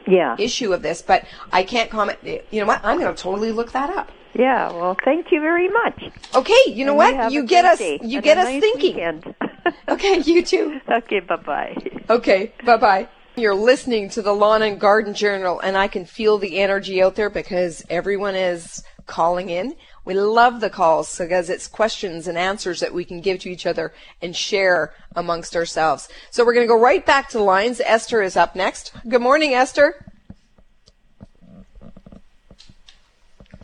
yeah, 0.07 0.35
issue 0.39 0.73
of 0.73 0.83
this, 0.83 1.03
but 1.03 1.25
I 1.53 1.63
can't 1.63 1.91
comment. 1.91 2.19
You 2.25 2.61
know 2.61 2.67
what? 2.67 2.81
I'm 2.83 2.99
going 2.99 3.15
to 3.15 3.23
totally 3.23 3.53
look 3.53 3.73
that 3.73 3.91
up. 3.91 4.11
yeah. 4.35 4.73
Well, 4.73 4.97
thank 5.05 5.27
you 5.31 5.41
very 5.41 5.69
much. 5.69 6.03
Okay, 6.35 6.63
you 6.67 6.85
know 6.85 6.99
And 7.01 7.19
what? 7.19 7.33
You 7.33 7.45
get 7.45 7.65
us. 7.65 7.81
You 7.81 8.21
get 8.21 8.39
us 8.39 8.47
nice 8.47 8.61
thinking. 8.61 9.23
Okay, 9.89 10.19
you 10.25 10.43
too. 10.43 10.81
okay, 10.91 11.21
bye 11.21 11.37
bye. 11.37 11.77
Okay, 12.11 12.53
bye 12.65 12.77
bye. 12.79 13.09
You're 13.37 13.55
listening 13.55 14.11
to 14.11 14.23
the 14.23 14.33
Lawn 14.33 14.61
and 14.63 14.79
Garden 14.81 15.15
Journal, 15.15 15.61
and 15.61 15.77
I 15.77 15.87
can 15.89 16.05
feel 16.05 16.37
the 16.39 16.59
energy 16.59 17.03
out 17.03 17.15
there 17.15 17.31
because 17.31 17.85
everyone 17.89 18.35
is 18.35 18.83
calling 19.07 19.51
in. 19.51 19.77
We 20.05 20.15
love 20.15 20.61
the 20.61 20.71
calls 20.71 21.17
because 21.17 21.49
it's 21.49 21.67
questions 21.67 22.27
and 22.27 22.37
answers 22.37 22.81
that 22.81 22.93
we 22.93 23.05
can 23.05 23.21
give 23.21 23.39
to 23.41 23.51
each 23.51 23.67
other 23.67 23.93
and 24.21 24.35
share 24.35 24.93
amongst 25.15 25.55
ourselves. 25.55 26.09
So 26.31 26.45
we're 26.45 26.55
going 26.55 26.67
to 26.67 26.73
go 26.73 26.81
right 26.81 27.05
back 27.05 27.29
to 27.31 27.39
the 27.39 27.45
lines. 27.45 27.81
Esther 27.81 28.23
is 28.23 28.37
up 28.37 28.57
next. 28.57 28.93
Good 29.09 29.23
morning, 29.23 29.55
Esther. 29.55 30.07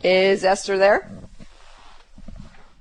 Is 0.03 0.45
Esther 0.45 0.77
there? 0.77 1.11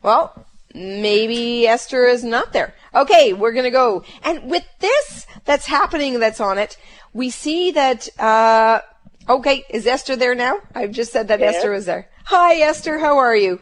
Well, 0.02 0.46
maybe 0.74 1.66
Esther 1.66 2.04
is 2.04 2.22
not 2.22 2.52
there. 2.52 2.74
Okay, 2.94 3.32
we're 3.32 3.52
going 3.52 3.64
to 3.64 3.70
go. 3.70 4.04
And 4.22 4.50
with 4.50 4.64
this 4.78 5.26
that's 5.44 5.66
happening 5.66 6.20
that's 6.20 6.40
on 6.40 6.58
it, 6.58 6.76
we 7.12 7.30
see 7.30 7.72
that, 7.72 8.08
uh, 8.20 8.80
okay, 9.28 9.64
is 9.68 9.86
Esther 9.86 10.14
there 10.14 10.34
now? 10.34 10.60
I've 10.74 10.92
just 10.92 11.12
said 11.12 11.28
that 11.28 11.40
Yes. 11.40 11.56
Esther 11.56 11.72
was 11.72 11.86
there. 11.86 12.08
Hi, 12.30 12.56
Esther. 12.56 12.99
How 12.99 13.16
are 13.16 13.35
you? 13.35 13.58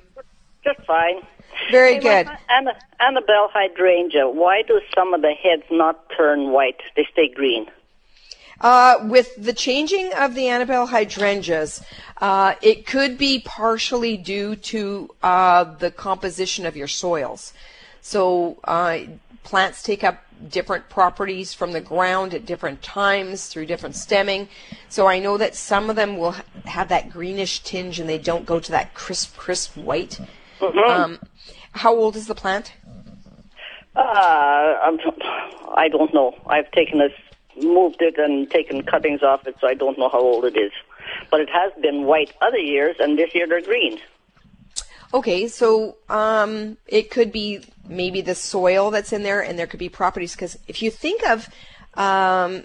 Just 0.64 0.84
fine. 0.88 1.20
Very 1.70 1.94
Hey, 1.94 2.00
good. 2.00 2.28
Anna, 2.50 2.72
Annabelle 2.98 3.48
hydrangea. 3.52 4.28
Why 4.28 4.62
do 4.62 4.80
some 4.92 5.14
of 5.14 5.22
the 5.22 5.30
heads 5.30 5.62
not 5.70 6.10
turn 6.16 6.50
white? 6.50 6.80
They 6.96 7.06
stay 7.12 7.28
green. 7.28 7.66
Uh, 8.60 8.96
with 9.04 9.36
the 9.36 9.52
changing 9.52 10.12
of 10.14 10.34
the 10.34 10.48
Annabelle 10.48 10.86
hydrangeas, 10.86 11.80
uh, 12.20 12.54
it 12.60 12.86
could 12.86 13.16
be 13.16 13.38
partially 13.38 14.16
due 14.16 14.56
to 14.56 15.10
uh, 15.22 15.62
the 15.62 15.92
composition 15.92 16.66
of 16.66 16.76
your 16.76 16.88
soils. 16.88 17.52
So 18.00 18.58
uh, 18.64 18.98
plants 19.46 19.82
take 19.82 20.04
up 20.04 20.22
different 20.50 20.88
properties 20.90 21.54
from 21.54 21.72
the 21.72 21.80
ground 21.80 22.34
at 22.34 22.44
different 22.44 22.82
times 22.82 23.46
through 23.46 23.64
different 23.64 23.94
stemming. 23.94 24.48
So 24.90 25.06
I 25.06 25.18
know 25.18 25.38
that 25.38 25.54
some 25.54 25.88
of 25.88 25.96
them 25.96 26.18
will 26.18 26.34
have 26.64 26.88
that 26.88 27.10
greenish 27.10 27.60
tinge 27.60 27.98
and 27.98 28.08
they 28.08 28.18
don't 28.18 28.44
go 28.44 28.60
to 28.60 28.70
that 28.72 28.92
crisp, 28.92 29.36
crisp 29.36 29.76
white. 29.76 30.20
Um, 30.60 31.20
how 31.72 31.94
old 31.94 32.16
is 32.16 32.26
the 32.26 32.34
plant? 32.34 32.72
Uh, 33.94 34.78
I'm, 34.82 34.98
I 35.74 35.88
don't 35.88 36.12
know. 36.12 36.34
I've 36.46 36.70
taken 36.72 36.98
this, 36.98 37.12
moved 37.62 38.02
it, 38.02 38.18
and 38.18 38.50
taken 38.50 38.82
cuttings 38.82 39.22
off 39.22 39.46
it, 39.46 39.56
so 39.60 39.68
I 39.68 39.74
don't 39.74 39.98
know 39.98 40.10
how 40.10 40.20
old 40.20 40.44
it 40.44 40.56
is. 40.56 40.72
But 41.30 41.40
it 41.40 41.48
has 41.48 41.72
been 41.80 42.04
white 42.04 42.32
other 42.42 42.58
years, 42.58 42.96
and 42.98 43.18
this 43.18 43.34
year 43.34 43.46
they're 43.46 43.62
green. 43.62 43.98
Okay, 45.14 45.48
so 45.48 45.96
um, 46.08 46.76
it 46.86 47.10
could 47.10 47.32
be 47.32 47.64
maybe 47.88 48.20
the 48.20 48.34
soil 48.34 48.90
that's 48.90 49.12
in 49.12 49.22
there, 49.22 49.40
and 49.40 49.58
there 49.58 49.66
could 49.66 49.78
be 49.78 49.88
properties. 49.88 50.32
Because 50.32 50.58
if 50.66 50.82
you 50.82 50.90
think 50.90 51.26
of 51.26 51.48
um, 51.94 52.64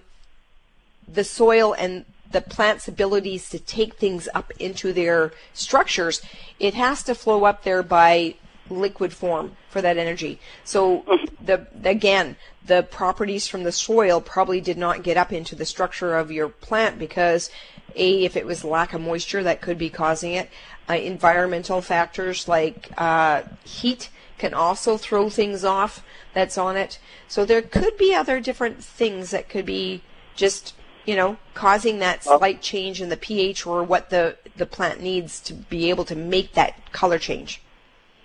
the 1.08 1.24
soil 1.24 1.74
and 1.74 2.06
the 2.32 2.42
plant's 2.42 2.88
abilities 2.88 3.50
to 3.50 3.60
take 3.60 3.96
things 3.96 4.28
up 4.34 4.52
into 4.60 4.94
their 4.94 5.34
structures, 5.54 6.22
it 6.60 6.74
has 6.74 7.04
to 7.04 7.16
flow 7.16 7.44
up 7.44 7.64
there 7.64 7.84
by 7.84 8.36
liquid 8.70 9.14
form 9.14 9.56
for 9.70 9.82
that 9.82 9.98
energy. 9.98 10.40
So 10.64 11.06
the 11.44 11.68
again, 11.84 12.38
the 12.66 12.84
properties 12.84 13.48
from 13.48 13.64
the 13.64 13.72
soil 13.72 14.22
probably 14.22 14.62
did 14.62 14.78
not 14.78 15.04
get 15.04 15.18
up 15.18 15.32
into 15.32 15.56
the 15.56 15.66
structure 15.66 16.16
of 16.16 16.32
your 16.32 16.50
plant 16.50 16.98
because 16.98 17.50
a 17.96 18.24
if 18.24 18.38
it 18.38 18.46
was 18.46 18.64
lack 18.64 18.94
of 18.94 19.02
moisture 19.02 19.44
that 19.44 19.62
could 19.62 19.78
be 19.78 19.90
causing 19.90 20.34
it. 20.34 20.50
Uh, 20.92 20.96
environmental 20.96 21.80
factors 21.82 22.50
like 22.50 22.90
uh, 22.98 23.44
heat 23.64 24.10
can 24.38 24.54
also 24.54 24.98
throw 24.98 25.30
things 25.30 25.64
off 25.64 26.04
that's 26.34 26.58
on 26.58 26.76
it. 26.76 27.00
So 27.30 27.46
there 27.46 27.62
could 27.62 27.98
be 27.98 28.14
other 28.14 28.42
different 28.42 28.84
things 28.84 29.32
that 29.32 29.48
could 29.48 29.66
be 29.66 30.02
just 30.36 30.74
you 31.06 31.16
know 31.16 31.38
causing 31.54 32.00
that 32.00 32.26
slight 32.26 32.62
change 32.62 33.02
in 33.02 33.08
the 33.08 33.16
pH 33.16 33.66
or 33.66 33.84
what 33.84 34.10
the 34.10 34.36
the 34.58 34.66
plant 34.66 35.00
needs 35.00 35.40
to 35.42 35.54
be 35.54 35.90
able 35.90 36.04
to 36.06 36.16
make 36.16 36.54
that 36.56 36.92
color 36.92 37.18
change. 37.18 37.62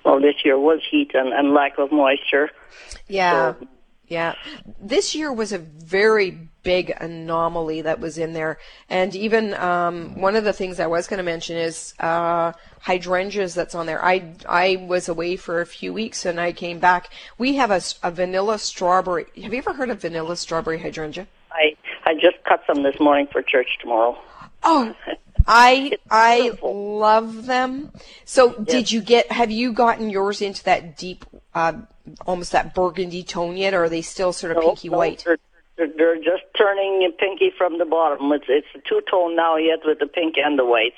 Well, 0.05 0.21
this 0.21 0.45
year 0.45 0.59
was 0.59 0.81
heat 0.91 1.13
and, 1.15 1.33
and 1.33 1.55
lack 1.55 1.79
of 1.79 1.93
moisture. 1.93 2.51
Yeah. 3.07 3.55
So- 3.55 3.69
Yeah. 4.09 4.35
This 4.81 5.15
year 5.15 5.33
was 5.33 5.53
a 5.53 5.59
very 5.59 6.49
big 6.63 6.91
anomaly 7.01 7.83
that 7.83 8.01
was 8.01 8.19
in 8.19 8.33
there. 8.33 8.59
And 8.89 9.15
even 9.15 9.55
um, 9.55 10.21
one 10.21 10.37
of 10.37 10.45
the 10.45 10.53
things 10.53 10.81
I 10.81 10.87
was 10.87 11.07
going 11.07 11.19
to 11.19 11.25
mention 11.25 11.57
is 11.57 11.95
uh, 12.01 12.53
hydrangeas 12.81 13.55
that's 13.55 13.75
on 13.75 13.87
there. 13.87 14.05
I, 14.05 14.35
I 14.49 14.85
was 14.89 15.09
away 15.09 15.37
for 15.37 15.61
a 15.61 15.67
few 15.67 15.93
weeks 15.93 16.25
and 16.25 16.41
I 16.41 16.53
came 16.53 16.79
back. 16.79 17.11
We 17.39 17.57
have 17.57 17.71
a, 17.71 17.81
a 18.03 18.11
vanilla 18.11 18.59
strawberry. 18.59 19.27
Have 19.43 19.53
you 19.53 19.59
ever 19.59 19.73
heard 19.73 19.91
of 19.91 20.01
vanilla 20.01 20.37
strawberry 20.37 20.79
hydrangea? 20.79 21.27
I 21.53 21.77
I 22.05 22.15
just 22.15 22.43
cut 22.45 22.63
some 22.67 22.83
this 22.83 22.99
morning 23.01 23.29
for 23.31 23.43
church 23.43 23.79
tomorrow. 23.81 24.19
Oh, 24.63 24.95
I 25.47 25.93
I 26.11 26.53
love 26.63 27.47
them. 27.47 27.93
So, 28.25 28.53
did 28.55 28.91
you 28.91 29.01
get? 29.01 29.31
Have 29.31 29.51
you 29.51 29.73
gotten 29.73 30.11
yours 30.11 30.43
into 30.43 30.65
that 30.65 30.97
deep, 30.97 31.25
uh, 31.55 31.75
almost 32.27 32.53
that 32.53 32.75
burgundy 32.75 33.23
tone 33.23 33.57
yet, 33.57 33.75
or 33.75 33.85
are 33.85 33.89
they 33.89 34.03
still 34.03 34.33
sort 34.33 34.53
of 34.53 34.59
No, 34.59 34.69
pinky 34.69 34.89
no, 34.89 34.99
white? 34.99 35.25
They're, 35.25 35.89
they're, 35.89 36.17
just 36.17 36.45
turning 36.57 37.11
pinky 37.19 37.53
from 37.57 37.79
the 37.79 37.85
bottom. 37.85 38.33
It's 38.33 38.47
it's 38.49 38.67
a 38.75 38.81
two 38.89 39.03
tone 39.11 39.37
now 39.37 39.57
yet 39.57 39.81
with 39.85 39.99
the 39.99 40.07
pink 40.07 40.37
and 40.39 40.59
the 40.59 40.65
white. 40.65 40.95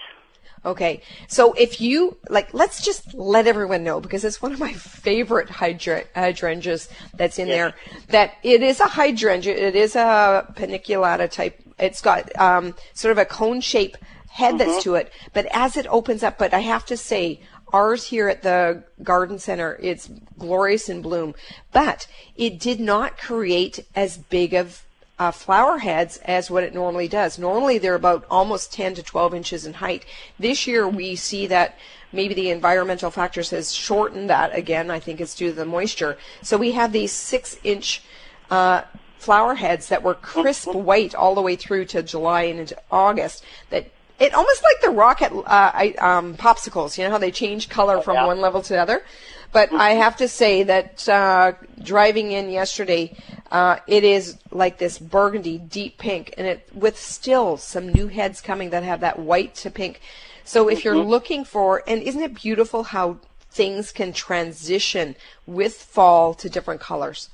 Okay, 0.65 1.03
so 1.29 1.53
if 1.53 1.81
you 1.81 2.17
like, 2.29 2.53
let's 2.53 2.83
just 2.83 3.15
let 3.15 3.47
everyone 3.47 3.85
know 3.85 4.01
because 4.01 4.25
it's 4.25 4.43
one 4.43 4.53
of 4.53 4.59
my 4.59 4.73
favorite 4.73 5.49
hydra- 5.49 6.05
hydrangeas 6.15 6.89
that's 7.15 7.39
in 7.39 7.49
there. 7.49 7.75
That 8.09 8.35
it 8.43 8.63
is 8.63 8.81
a 8.81 8.87
hydrangea. 8.87 9.55
It 9.55 9.77
is 9.77 9.95
a 9.95 10.53
paniculata 10.57 11.31
type. 11.31 11.61
It's 11.79 12.01
got 12.01 12.37
um, 12.39 12.75
sort 12.93 13.13
of 13.13 13.19
a 13.19 13.25
cone 13.25 13.61
shape 13.61 13.97
head 14.29 14.59
that's 14.59 14.83
to 14.85 14.95
it. 14.95 15.13
But 15.33 15.47
as 15.53 15.77
it 15.77 15.87
opens 15.89 16.23
up, 16.23 16.39
but 16.39 16.55
I 16.55 16.61
have 16.61 16.87
to 16.87 16.97
say, 16.97 17.41
ours 17.73 18.05
here 18.05 18.29
at 18.29 18.43
the 18.43 18.83
garden 19.03 19.39
center, 19.39 19.79
it's 19.81 20.11
glorious 20.39 20.89
in 20.89 21.03
bloom. 21.03 21.35
But 21.73 22.07
it 22.37 22.59
did 22.59 22.81
not 22.81 23.19
create 23.19 23.85
as 23.95 24.17
big 24.17 24.55
of 24.55 24.85
uh, 25.19 25.31
flower 25.33 25.79
heads 25.79 26.19
as 26.19 26.51
what 26.51 26.63
it 26.63 26.75
normally 26.75 27.09
does. 27.09 27.39
Normally 27.39 27.79
they're 27.79 27.95
about 27.95 28.25
almost 28.31 28.73
10 28.73 28.95
to 28.95 29.03
12 29.03 29.35
inches 29.35 29.67
in 29.67 29.75
height. 29.75 30.05
This 30.39 30.67
year 30.67 30.89
we 30.89 31.17
see 31.17 31.47
that 31.49 31.77
maybe 32.13 32.35
the 32.35 32.51
environmental 32.51 33.11
factors 33.11 33.51
has 33.51 33.75
shortened 33.75 34.31
that 34.31 34.57
again. 34.57 34.91
I 34.91 35.01
think 35.01 35.21
it's 35.21 35.35
due 35.35 35.49
to 35.49 35.55
the 35.55 35.65
moisture. 35.65 36.17
So 36.43 36.57
we 36.57 36.73
have 36.73 36.93
these 36.93 37.13
six 37.13 37.59
inch 37.65 38.03
uh, 38.51 38.83
flower 39.19 39.57
heads 39.57 39.89
that 39.89 40.03
were 40.03 40.15
crisp 40.15 40.69
white 40.75 41.15
all 41.15 41.35
the 41.35 41.43
way 41.43 41.57
through 41.57 41.87
to 41.87 42.03
July 42.03 42.43
and 42.43 42.61
into 42.61 42.81
August. 42.91 43.45
That 43.71 43.91
it 44.19 44.35
almost 44.35 44.63
like 44.63 44.81
the 44.83 44.91
rocket 44.91 45.33
uh, 45.33 45.43
I, 45.47 45.95
um, 45.99 46.35
popsicles. 46.35 46.99
You 46.99 47.05
know 47.05 47.11
how 47.11 47.19
they 47.19 47.31
change 47.31 47.69
color 47.69 48.01
from 48.01 48.15
yeah. 48.15 48.27
one 48.27 48.41
level 48.41 48.63
to 48.63 48.73
the 48.73 48.81
other. 48.81 49.03
But 49.51 49.73
I 49.73 49.91
have 49.91 50.17
to 50.19 50.29
say 50.29 50.63
that 50.65 51.09
uh, 51.09 51.53
driving 51.83 52.33
in 52.33 52.51
yesterday, 52.51 53.17
uh, 53.51 53.79
it 53.87 54.05
is 54.05 54.37
like 54.51 54.77
this 54.77 54.99
burgundy, 54.99 55.57
deep 55.57 55.97
pink, 55.97 56.35
and 56.37 56.47
it 56.47 56.69
with 56.75 56.99
still 56.99 57.57
some 57.57 57.89
new 57.89 58.09
heads 58.09 58.43
coming 58.43 58.71
that 58.71 58.83
have 58.83 59.01
that 59.01 59.19
white 59.19 59.55
to 59.57 59.71
pink. 59.71 60.01
So 60.45 60.69
if 60.69 60.85
you're 60.85 60.99
looking 60.99 61.45
for, 61.45 61.83
and 61.87 62.03
isn't 62.03 62.23
it 62.23 62.35
beautiful 62.35 62.83
how 62.83 63.19
things 63.51 63.91
can 63.91 64.13
transition 64.13 65.17
with 65.47 65.75
fall 65.75 66.35
to 66.35 66.51
different 66.51 66.81
colors? 66.81 67.31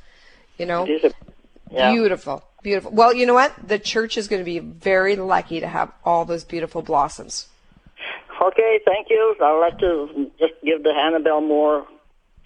You 0.58 0.66
know, 0.66 0.84
It 0.84 0.90
is 0.90 1.04
a, 1.04 1.14
yeah. 1.70 1.92
beautiful, 1.92 2.44
beautiful. 2.64 2.90
Well, 2.90 3.14
you 3.14 3.26
know 3.26 3.34
what? 3.34 3.54
The 3.64 3.78
church 3.78 4.18
is 4.18 4.26
going 4.26 4.40
to 4.40 4.44
be 4.44 4.58
very 4.58 5.14
lucky 5.14 5.60
to 5.60 5.68
have 5.68 5.92
all 6.04 6.24
those 6.24 6.42
beautiful 6.42 6.82
blossoms. 6.82 7.46
Okay, 8.42 8.80
thank 8.84 9.08
you. 9.10 9.36
I'd 9.40 9.60
like 9.60 9.78
to 9.78 10.30
just 10.40 10.54
give 10.64 10.82
the 10.82 10.90
Annabelle 10.90 11.40
more 11.40 11.86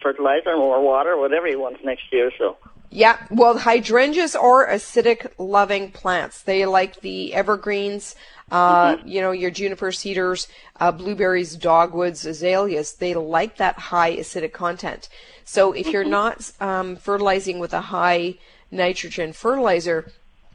fertilizer, 0.03 0.57
more 0.57 0.83
water, 0.83 1.17
whatever 1.17 1.47
he 1.47 1.57
wants 1.57 1.81
next 1.83 2.13
year. 2.13 2.31
So 2.37 2.59
Yeah, 2.91 3.19
well, 3.31 3.59
hydrangeas 3.59 4.37
are 4.37 4.67
acidic 4.67 5.31
loving 5.39 5.91
plants. 5.93 6.43
They 6.43 6.67
like 6.67 7.01
the 7.01 7.35
evergreens, 7.35 8.15
uh, 8.51 8.97
mm-hmm. 8.97 9.09
you 9.09 9.21
know, 9.21 9.31
your 9.31 9.51
juniper 9.51 9.93
cedars, 9.93 10.49
uh, 10.81 10.93
blueberries, 10.93 11.57
dogwoods, 11.57 12.25
azaleas. 12.25 12.93
They 12.93 13.15
like 13.15 13.57
that 13.57 13.79
high 13.79 14.17
acidic 14.17 14.53
content. 14.53 15.09
So 15.45 15.73
if 15.73 15.89
you're 15.89 16.03
mm-hmm. 16.03 16.11
not 16.11 16.53
um, 16.61 16.97
fertilizing 16.97 17.59
with 17.59 17.73
a 17.73 17.81
high 17.81 18.37
nitrogen 18.71 19.33
fertilizer, 19.33 20.11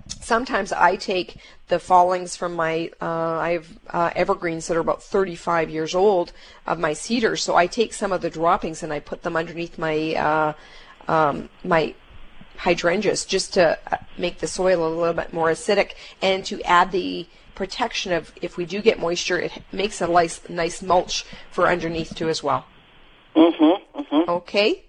sometimes 0.08 0.72
I 0.72 0.96
take 0.96 1.38
the 1.68 1.80
fallings 1.80 2.36
from 2.36 2.54
my 2.54 2.92
uh, 3.02 3.38
I 3.40 3.52
have 3.52 3.68
uh, 3.90 4.10
evergreens 4.16 4.68
that 4.68 4.78
are 4.78 4.82
about 4.82 5.02
35 5.02 5.70
years 5.70 5.96
old 5.96 6.32
of 6.66 6.80
my 6.80 6.94
cedars, 6.94 7.42
so 7.44 7.56
I 7.56 7.68
take 7.68 7.94
some 7.94 8.12
of 8.12 8.22
the 8.22 8.30
droppings 8.30 8.84
and 8.84 8.92
I 8.92 9.00
put 9.00 9.24
them 9.24 9.36
underneath 9.36 9.78
my 9.78 10.16
uh, 10.16 10.54
um, 11.08 11.50
my 11.64 11.96
hydrangeas 12.58 13.26
just 13.26 13.54
to 13.56 13.78
uh, 13.92 13.98
make 14.18 14.40
the 14.40 14.48
soil 14.48 14.88
a 14.88 14.90
little 14.90 15.14
bit 15.14 15.34
more 15.34 15.50
acidic 15.50 15.94
and 16.22 16.46
to 16.46 16.62
add 16.62 16.92
the 16.92 17.28
protection 17.56 18.14
of 18.14 18.32
if 18.42 18.58
we 18.58 18.66
do 18.66 18.82
get 18.82 19.00
moisture, 19.00 19.40
it 19.40 19.52
makes 19.72 20.02
a 20.02 20.08
nice 20.08 20.42
nice 20.50 20.82
mulch 20.82 21.26
for 21.52 21.68
underneath 21.68 22.16
too 22.16 22.30
as 22.30 22.44
well. 22.44 22.66
Mhm. 23.36 23.82
Mhm. 23.96 24.28
Okay. 24.28 24.84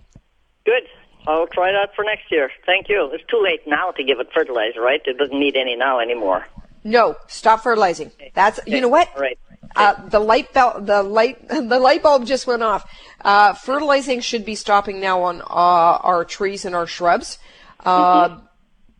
Good. 0.65 0.89
I'll 1.27 1.47
try 1.47 1.73
that 1.73 1.95
for 1.95 2.05
next 2.05 2.31
year. 2.31 2.51
Thank 2.67 2.89
you. 2.89 3.11
It's 3.13 3.25
too 3.25 3.41
late 3.43 3.67
now 3.67 3.91
to 3.93 4.05
give 4.05 4.21
it 4.21 4.29
fertilizer, 4.33 4.81
right? 4.81 5.01
It 5.05 5.17
doesn't 5.19 5.39
need 5.39 5.57
any 5.57 5.77
now 5.77 5.99
anymore. 6.01 6.47
No, 6.85 7.17
stop 7.29 7.63
fertilizing. 7.63 8.13
That's 8.35 8.61
you 8.67 8.81
know 8.81 8.89
what? 8.89 9.09
Right. 9.19 9.39
Uh, 9.75 9.95
the 10.09 10.21
light 10.21 10.53
bulb, 10.53 10.87
the 10.87 11.03
light, 11.03 11.49
the 11.49 11.79
light 11.79 12.03
bulb 12.03 12.27
just 12.27 12.47
went 12.47 12.63
off. 12.63 12.89
Uh, 13.23 13.55
fertilizing 13.55 14.21
should 14.21 14.45
be 14.45 14.55
stopping 14.55 15.01
now 15.01 15.23
on 15.23 15.41
uh, 15.41 15.45
our 15.49 16.25
trees 16.25 16.65
and 16.65 16.75
our 16.75 16.87
shrubs. 16.87 17.39
Uh, 17.81 18.29
mm-hmm. 18.29 18.47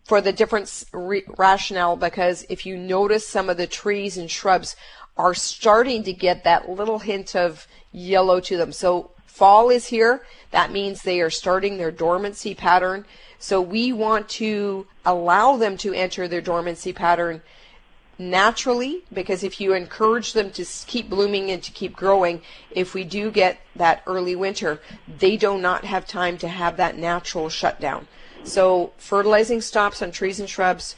For 0.05 0.21
the 0.21 0.35
different 0.35 0.85
re- 0.93 1.25
rationale, 1.39 1.97
because 1.97 2.45
if 2.51 2.67
you 2.67 2.77
notice 2.77 3.27
some 3.27 3.49
of 3.49 3.57
the 3.57 3.67
trees 3.67 4.19
and 4.19 4.31
shrubs 4.31 4.77
are 5.17 5.33
starting 5.33 6.03
to 6.03 6.13
get 6.13 6.45
that 6.45 6.69
little 6.69 6.99
hint 6.99 7.35
of 7.35 7.67
yellow 7.91 8.39
to 8.41 8.59
them. 8.59 8.71
So 8.71 9.14
fall 9.35 9.69
is 9.69 9.89
here. 9.89 10.23
That 10.53 10.71
means 10.71 11.03
they 11.03 11.21
are 11.21 11.29
starting 11.29 11.77
their 11.77 11.91
dormancy 11.91 12.55
pattern. 12.55 13.05
So 13.41 13.61
we 13.61 13.93
want 13.93 14.29
to 14.41 14.87
allow 15.05 15.57
them 15.57 15.77
to 15.79 15.93
enter 15.93 16.29
their 16.29 16.41
dormancy 16.41 16.93
pattern 16.93 17.43
naturally 18.17 19.03
because 19.13 19.43
if 19.43 19.61
you 19.61 19.73
encourage 19.73 20.35
them 20.35 20.53
to 20.53 20.65
keep 20.87 21.11
blooming 21.11 21.51
and 21.51 21.61
to 21.65 21.73
keep 21.73 21.97
growing, 21.97 22.43
if 22.71 22.95
we 22.95 23.03
do 23.03 23.33
get 23.33 23.59
that 23.75 24.05
early 24.07 24.37
winter, 24.37 24.81
they 25.19 25.37
do 25.37 25.59
not 25.59 25.85
have 25.85 26.07
time 26.07 26.39
to 26.39 26.47
have 26.47 26.77
that 26.77 26.97
natural 26.97 27.49
shutdown. 27.49 28.07
So 28.45 28.93
fertilizing 28.99 29.61
stops 29.61 30.01
on 30.01 30.13
trees 30.13 30.39
and 30.39 30.49
shrubs 30.49 30.95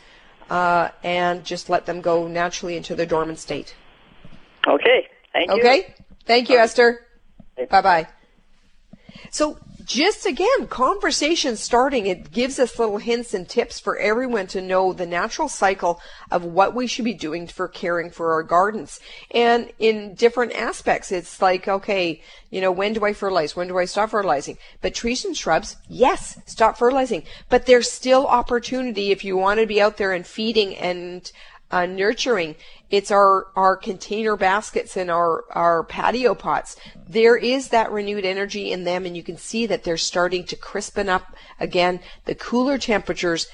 uh, 0.50 0.90
and 1.02 1.43
just 1.43 1.71
let 1.71 1.87
them 1.87 2.02
go 2.02 2.26
naturally 2.28 2.76
into 2.76 2.95
their 2.95 3.07
dormant 3.07 3.38
state. 3.38 3.75
Okay. 4.66 5.09
Thank 5.33 5.50
you. 5.50 5.57
Okay. 5.57 5.95
Thank 6.26 6.50
you, 6.50 6.59
Esther. 6.59 7.07
Bye 7.71 7.81
bye. 7.81 8.07
So 9.37 9.59
just 9.85 10.25
again, 10.25 10.66
conversation 10.69 11.57
starting, 11.57 12.07
it 12.07 12.33
gives 12.33 12.59
us 12.59 12.78
little 12.78 12.97
hints 12.97 13.35
and 13.35 13.47
tips 13.47 13.78
for 13.78 13.99
everyone 13.99 14.47
to 14.47 14.62
know 14.62 14.95
the 14.95 15.05
natural 15.05 15.50
cycle 15.50 16.00
of 16.31 16.43
what 16.43 16.75
we 16.75 16.87
should 16.87 17.05
be 17.05 17.12
doing 17.12 17.47
for 17.47 17.69
caring 17.69 18.11
for 18.11 18.33
our 18.33 18.43
gardens. 18.43 18.99
And 19.31 19.71
in 19.78 20.14
different 20.14 20.55
aspects, 20.55 21.12
it's 21.12 21.43
like, 21.43 21.69
okay, 21.69 22.23
you 22.49 22.62
know, 22.62 22.73
when 22.73 22.95
do 22.95 23.05
I 23.05 23.12
fertilize? 23.12 23.55
When 23.55 23.69
do 23.69 23.76
I 23.76 23.85
stop 23.85 24.09
fertilizing? 24.09 24.57
But 24.81 24.95
trees 24.95 25.23
and 25.26 25.37
shrubs, 25.37 25.76
yes, 25.87 26.40
stop 26.47 26.78
fertilizing. 26.78 27.25
But 27.50 27.66
there's 27.66 27.90
still 27.90 28.26
opportunity 28.26 29.11
if 29.11 29.23
you 29.23 29.37
want 29.37 29.61
to 29.61 29.66
be 29.66 29.83
out 29.83 29.99
there 29.99 30.14
and 30.14 30.26
feeding 30.26 30.75
and 30.76 31.31
uh, 31.71 31.87
nurturing. 31.87 32.55
It's 32.91 33.11
our, 33.11 33.49
our 33.57 33.76
container 33.76 34.37
baskets 34.37 34.97
and 34.97 35.11
our, 35.11 35.45
our 35.50 35.83
patio 35.85 36.35
pots. 36.35 36.76
There 37.09 37.37
is 37.37 37.69
that 37.69 37.91
renewed 37.91 38.25
energy 38.25 38.71
in 38.71 38.85
them 38.85 39.05
and 39.05 39.17
you 39.17 39.23
can 39.23 39.37
see 39.37 39.67
that 39.67 39.85
they're 39.85 39.97
starting 39.97 40.45
to 40.45 40.57
crispen 40.57 41.09
up 41.09 41.35
again. 41.59 42.00
The 42.25 42.35
cooler 42.35 42.79
temperatures 42.79 43.49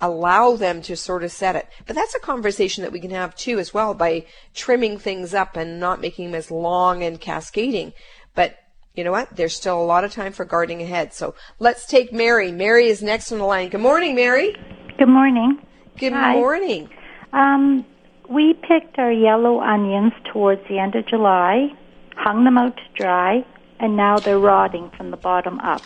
allow 0.00 0.56
them 0.56 0.82
to 0.82 0.96
sort 0.96 1.22
of 1.22 1.32
set 1.32 1.56
it. 1.56 1.68
But 1.86 1.96
that's 1.96 2.14
a 2.14 2.20
conversation 2.20 2.82
that 2.82 2.92
we 2.92 3.00
can 3.00 3.10
have 3.10 3.34
too 3.36 3.58
as 3.58 3.72
well 3.72 3.94
by 3.94 4.26
trimming 4.54 4.98
things 4.98 5.34
up 5.34 5.56
and 5.56 5.78
not 5.78 6.00
making 6.00 6.26
them 6.26 6.34
as 6.34 6.50
long 6.50 7.02
and 7.02 7.20
cascading. 7.20 7.92
But 8.34 8.56
you 8.94 9.04
know 9.04 9.12
what? 9.12 9.36
There's 9.36 9.54
still 9.54 9.80
a 9.80 9.84
lot 9.84 10.04
of 10.04 10.12
time 10.12 10.32
for 10.32 10.44
gardening 10.44 10.82
ahead. 10.82 11.12
So 11.12 11.34
let's 11.58 11.86
take 11.86 12.12
Mary. 12.12 12.52
Mary 12.52 12.86
is 12.88 13.02
next 13.02 13.32
on 13.32 13.38
the 13.38 13.44
line. 13.44 13.68
Good 13.68 13.80
morning, 13.80 14.14
Mary. 14.14 14.56
Good 14.98 15.08
morning. 15.08 15.58
Good 15.98 16.12
Hi. 16.12 16.34
morning. 16.34 16.88
Um, 17.34 17.84
we 18.28 18.54
picked 18.54 18.98
our 18.98 19.10
yellow 19.10 19.60
onions 19.60 20.12
towards 20.32 20.66
the 20.68 20.78
end 20.78 20.94
of 20.94 21.04
July, 21.06 21.74
hung 22.16 22.44
them 22.44 22.56
out 22.56 22.76
to 22.76 22.82
dry, 22.94 23.44
and 23.80 23.96
now 23.96 24.20
they're 24.20 24.38
rotting 24.38 24.88
from 24.90 25.10
the 25.10 25.16
bottom 25.16 25.58
up. 25.60 25.82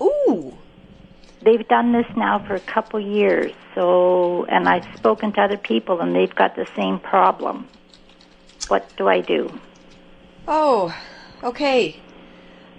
Ooh. 0.00 0.56
They've 1.42 1.66
done 1.66 1.92
this 1.92 2.06
now 2.16 2.38
for 2.46 2.54
a 2.54 2.60
couple 2.60 3.00
years, 3.00 3.52
so 3.74 4.44
and 4.46 4.68
I've 4.68 4.86
spoken 4.96 5.32
to 5.32 5.40
other 5.42 5.56
people 5.56 6.00
and 6.00 6.14
they've 6.14 6.34
got 6.34 6.56
the 6.56 6.66
same 6.74 6.98
problem. 6.98 7.68
What 8.68 8.88
do 8.96 9.08
I 9.08 9.20
do? 9.20 9.60
Oh, 10.48 10.96
okay. 11.42 12.00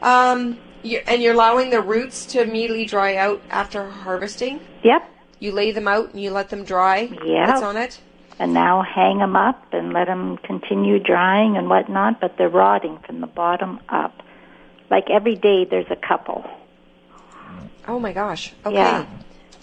Um, 0.01 0.57
you, 0.83 1.01
and 1.07 1.21
you're 1.21 1.33
allowing 1.33 1.69
the 1.69 1.81
roots 1.81 2.25
to 2.27 2.41
immediately 2.41 2.85
dry 2.85 3.15
out 3.15 3.41
after 3.49 3.89
harvesting? 3.89 4.59
Yep. 4.83 5.16
You 5.39 5.51
lay 5.51 5.71
them 5.71 5.87
out 5.87 6.11
and 6.13 6.21
you 6.21 6.31
let 6.31 6.49
them 6.49 6.63
dry. 6.63 7.09
Yeah. 7.23 7.47
What's 7.51 7.63
on 7.63 7.77
it? 7.77 7.99
And 8.39 8.53
now 8.53 8.83
hang 8.83 9.17
them 9.17 9.35
up 9.35 9.73
and 9.73 9.93
let 9.93 10.05
them 10.05 10.37
continue 10.37 10.99
drying 10.99 11.57
and 11.57 11.69
whatnot, 11.69 12.21
but 12.21 12.37
they're 12.37 12.49
rotting 12.49 12.99
from 13.05 13.21
the 13.21 13.27
bottom 13.27 13.79
up. 13.89 14.21
Like 14.89 15.09
every 15.09 15.35
day, 15.35 15.65
there's 15.65 15.89
a 15.89 15.95
couple. 15.95 16.45
Oh 17.87 17.99
my 17.99 18.13
gosh. 18.13 18.53
Okay. 18.65 18.75
Yeah. 18.75 19.05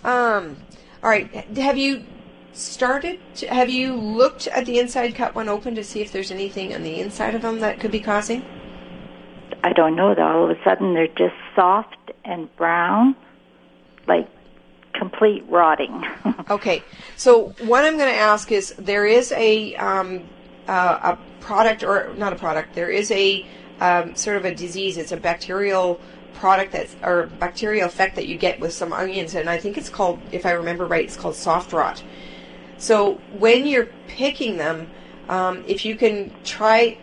Um. 0.02 0.56
All 1.02 1.10
right. 1.10 1.30
Have 1.56 1.78
you 1.78 2.04
started? 2.52 3.20
To, 3.37 3.46
have 3.46 3.70
you 3.70 3.94
looked 3.94 4.46
at 4.48 4.66
the 4.66 4.78
inside 4.78 5.14
cut 5.14 5.34
one 5.34 5.48
open 5.48 5.74
to 5.76 5.84
see 5.84 6.00
if 6.00 6.12
there's 6.12 6.30
anything 6.30 6.74
on 6.74 6.82
the 6.82 7.00
inside 7.00 7.34
of 7.34 7.42
them 7.42 7.60
that 7.60 7.80
could 7.80 7.90
be 7.90 8.00
causing? 8.00 8.44
I 9.62 9.72
don't 9.72 9.94
know. 9.94 10.14
Though 10.14 10.26
all 10.26 10.50
of 10.50 10.56
a 10.56 10.62
sudden 10.64 10.94
they're 10.94 11.06
just 11.06 11.37
soft 11.54 11.96
and 12.24 12.54
brown, 12.56 13.14
like 14.08 14.28
complete 14.98 15.44
rotting. 15.48 16.04
okay, 16.50 16.83
so 17.16 17.54
what 17.61 17.85
I'm 17.85 17.96
going 17.96 18.12
to 18.12 18.18
ask 18.18 18.50
is 18.52 18.74
there 18.78 19.07
is 19.07 19.33
a 19.33 19.74
um, 19.76 20.28
uh, 20.68 21.16
a 21.16 21.42
product 21.42 21.83
or 21.83 22.14
not 22.16 22.33
a 22.33 22.37
product. 22.37 22.74
There 22.74 22.90
is 22.90 23.11
a 23.11 23.46
um, 23.80 24.14
sort 24.16 24.37
of 24.37 24.44
a 24.44 24.54
disease. 24.54 24.96
It's 24.96 25.12
a 25.12 25.16
bacterial 25.16 26.00
product 26.35 26.72
that's 26.72 26.96
or 27.02 27.26
bacterial 27.38 27.87
effect 27.87 28.16
that 28.16 28.26
you 28.26 28.37
get 28.37 28.61
with 28.61 28.72
some 28.72 28.92
onions, 28.92 29.35
and 29.35 29.48
I 29.48 29.59
think 29.59 29.78
it's 29.78 29.88
called, 29.88 30.20
if 30.33 30.46
I 30.46 30.52
remember 30.52 30.87
right, 30.87 31.04
it's 31.04 31.16
called 31.16 31.37
soft 31.37 31.72
rot. 31.72 32.02
So 32.78 33.14
when 33.38 33.66
you're 33.66 33.88
picking 34.09 34.57
them, 34.57 34.90
um, 35.28 35.64
if 35.66 35.85
you 35.85 35.96
can 35.96 36.33
try 36.44 36.98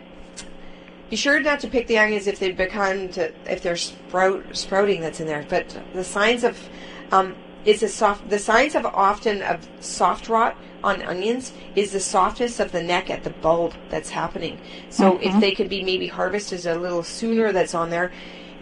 be 1.12 1.16
sure 1.16 1.38
not 1.40 1.60
to 1.60 1.68
pick 1.68 1.86
the 1.88 1.98
onions 1.98 2.26
if 2.26 2.38
they've 2.38 2.56
become 2.56 3.06
to, 3.10 3.30
if 3.44 3.62
there's 3.62 3.82
sprout 3.82 4.56
sprouting 4.56 5.02
that's 5.02 5.20
in 5.20 5.26
there. 5.26 5.44
But 5.46 5.78
the 5.92 6.04
signs 6.04 6.42
of 6.42 6.58
um, 7.10 7.36
is 7.64 7.82
a 7.82 7.88
soft. 7.88 8.28
The 8.28 8.38
signs 8.38 8.74
of 8.74 8.86
often 8.86 9.42
of 9.42 9.68
soft 9.80 10.28
rot 10.28 10.56
on 10.82 11.02
onions 11.02 11.52
is 11.76 11.92
the 11.92 12.00
softness 12.00 12.60
of 12.60 12.72
the 12.72 12.82
neck 12.82 13.10
at 13.10 13.22
the 13.24 13.30
bulb 13.30 13.74
that's 13.88 14.10
happening. 14.10 14.58
So 14.90 15.12
mm-hmm. 15.12 15.22
if 15.22 15.40
they 15.40 15.52
could 15.52 15.68
be 15.68 15.82
maybe 15.82 16.08
harvested 16.08 16.66
a 16.66 16.78
little 16.78 17.02
sooner, 17.02 17.52
that's 17.52 17.74
on 17.74 17.90
there, 17.90 18.12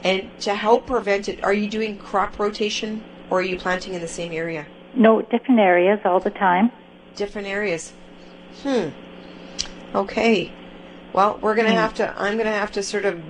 and 0.04 0.30
to 0.40 0.54
help 0.54 0.86
prevent 0.86 1.28
it, 1.28 1.42
are 1.42 1.52
you 1.52 1.68
doing 1.68 1.98
crop 1.98 2.38
rotation 2.38 3.02
or 3.30 3.40
are 3.40 3.42
you 3.42 3.58
planting 3.58 3.94
in 3.94 4.00
the 4.00 4.08
same 4.08 4.32
area? 4.32 4.66
No, 4.94 5.22
different 5.22 5.60
areas 5.60 6.00
all 6.04 6.20
the 6.20 6.30
time. 6.30 6.70
Different 7.14 7.46
areas. 7.46 7.92
Hmm. 8.62 8.88
Okay. 9.94 10.52
Well, 11.12 11.38
we're 11.40 11.54
gonna 11.54 11.70
mm. 11.70 11.74
have 11.74 11.94
to. 11.94 12.14
I'm 12.16 12.36
gonna 12.36 12.52
have 12.52 12.72
to 12.72 12.82
sort 12.82 13.04
of 13.04 13.20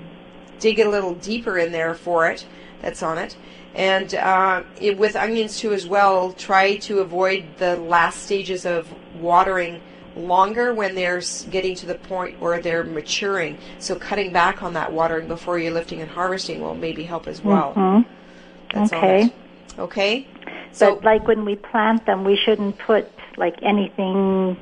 dig 0.59 0.78
a 0.78 0.88
little 0.88 1.14
deeper 1.14 1.59
in 1.59 1.72
there 1.72 1.94
for 1.94 2.30
it. 2.30 2.46
That's 2.83 3.02
on 3.02 3.18
it. 3.18 3.37
And 3.74 4.14
uh, 4.14 4.62
it, 4.80 4.98
with 4.98 5.16
onions 5.16 5.59
too, 5.59 5.72
as 5.72 5.87
well, 5.87 6.33
try 6.33 6.76
to 6.76 7.00
avoid 7.00 7.44
the 7.59 7.76
last 7.76 8.24
stages 8.24 8.66
of 8.66 8.92
watering 9.14 9.80
longer 10.16 10.74
when 10.74 10.94
they're 10.94 11.22
getting 11.50 11.74
to 11.76 11.87
the 11.87 11.94
point 11.94 12.40
where 12.40 12.61
they're 12.61 12.85
maturing. 12.85 13.59
So 13.78 13.94
cutting 13.94 14.33
back 14.33 14.62
on 14.62 14.74
that 14.74 14.92
watering 14.92 15.28
before 15.28 15.59
you're 15.59 15.72
lifting 15.72 16.00
and 16.00 16.11
harvesting 16.11 16.61
will 16.61 16.74
maybe 16.74 17.04
help 17.04 17.28
as 17.28 17.42
well. 17.42 17.74
Mm-hmm. 17.74 18.83
okay. 18.83 19.33
Okay. 19.78 20.26
So, 20.72 20.96
but 20.96 21.04
like 21.04 21.26
when 21.26 21.44
we 21.44 21.56
plant 21.56 22.06
them, 22.06 22.24
we 22.24 22.37
shouldn't 22.37 22.78
put 22.78 23.09
like 23.37 23.56
anything 23.62 24.56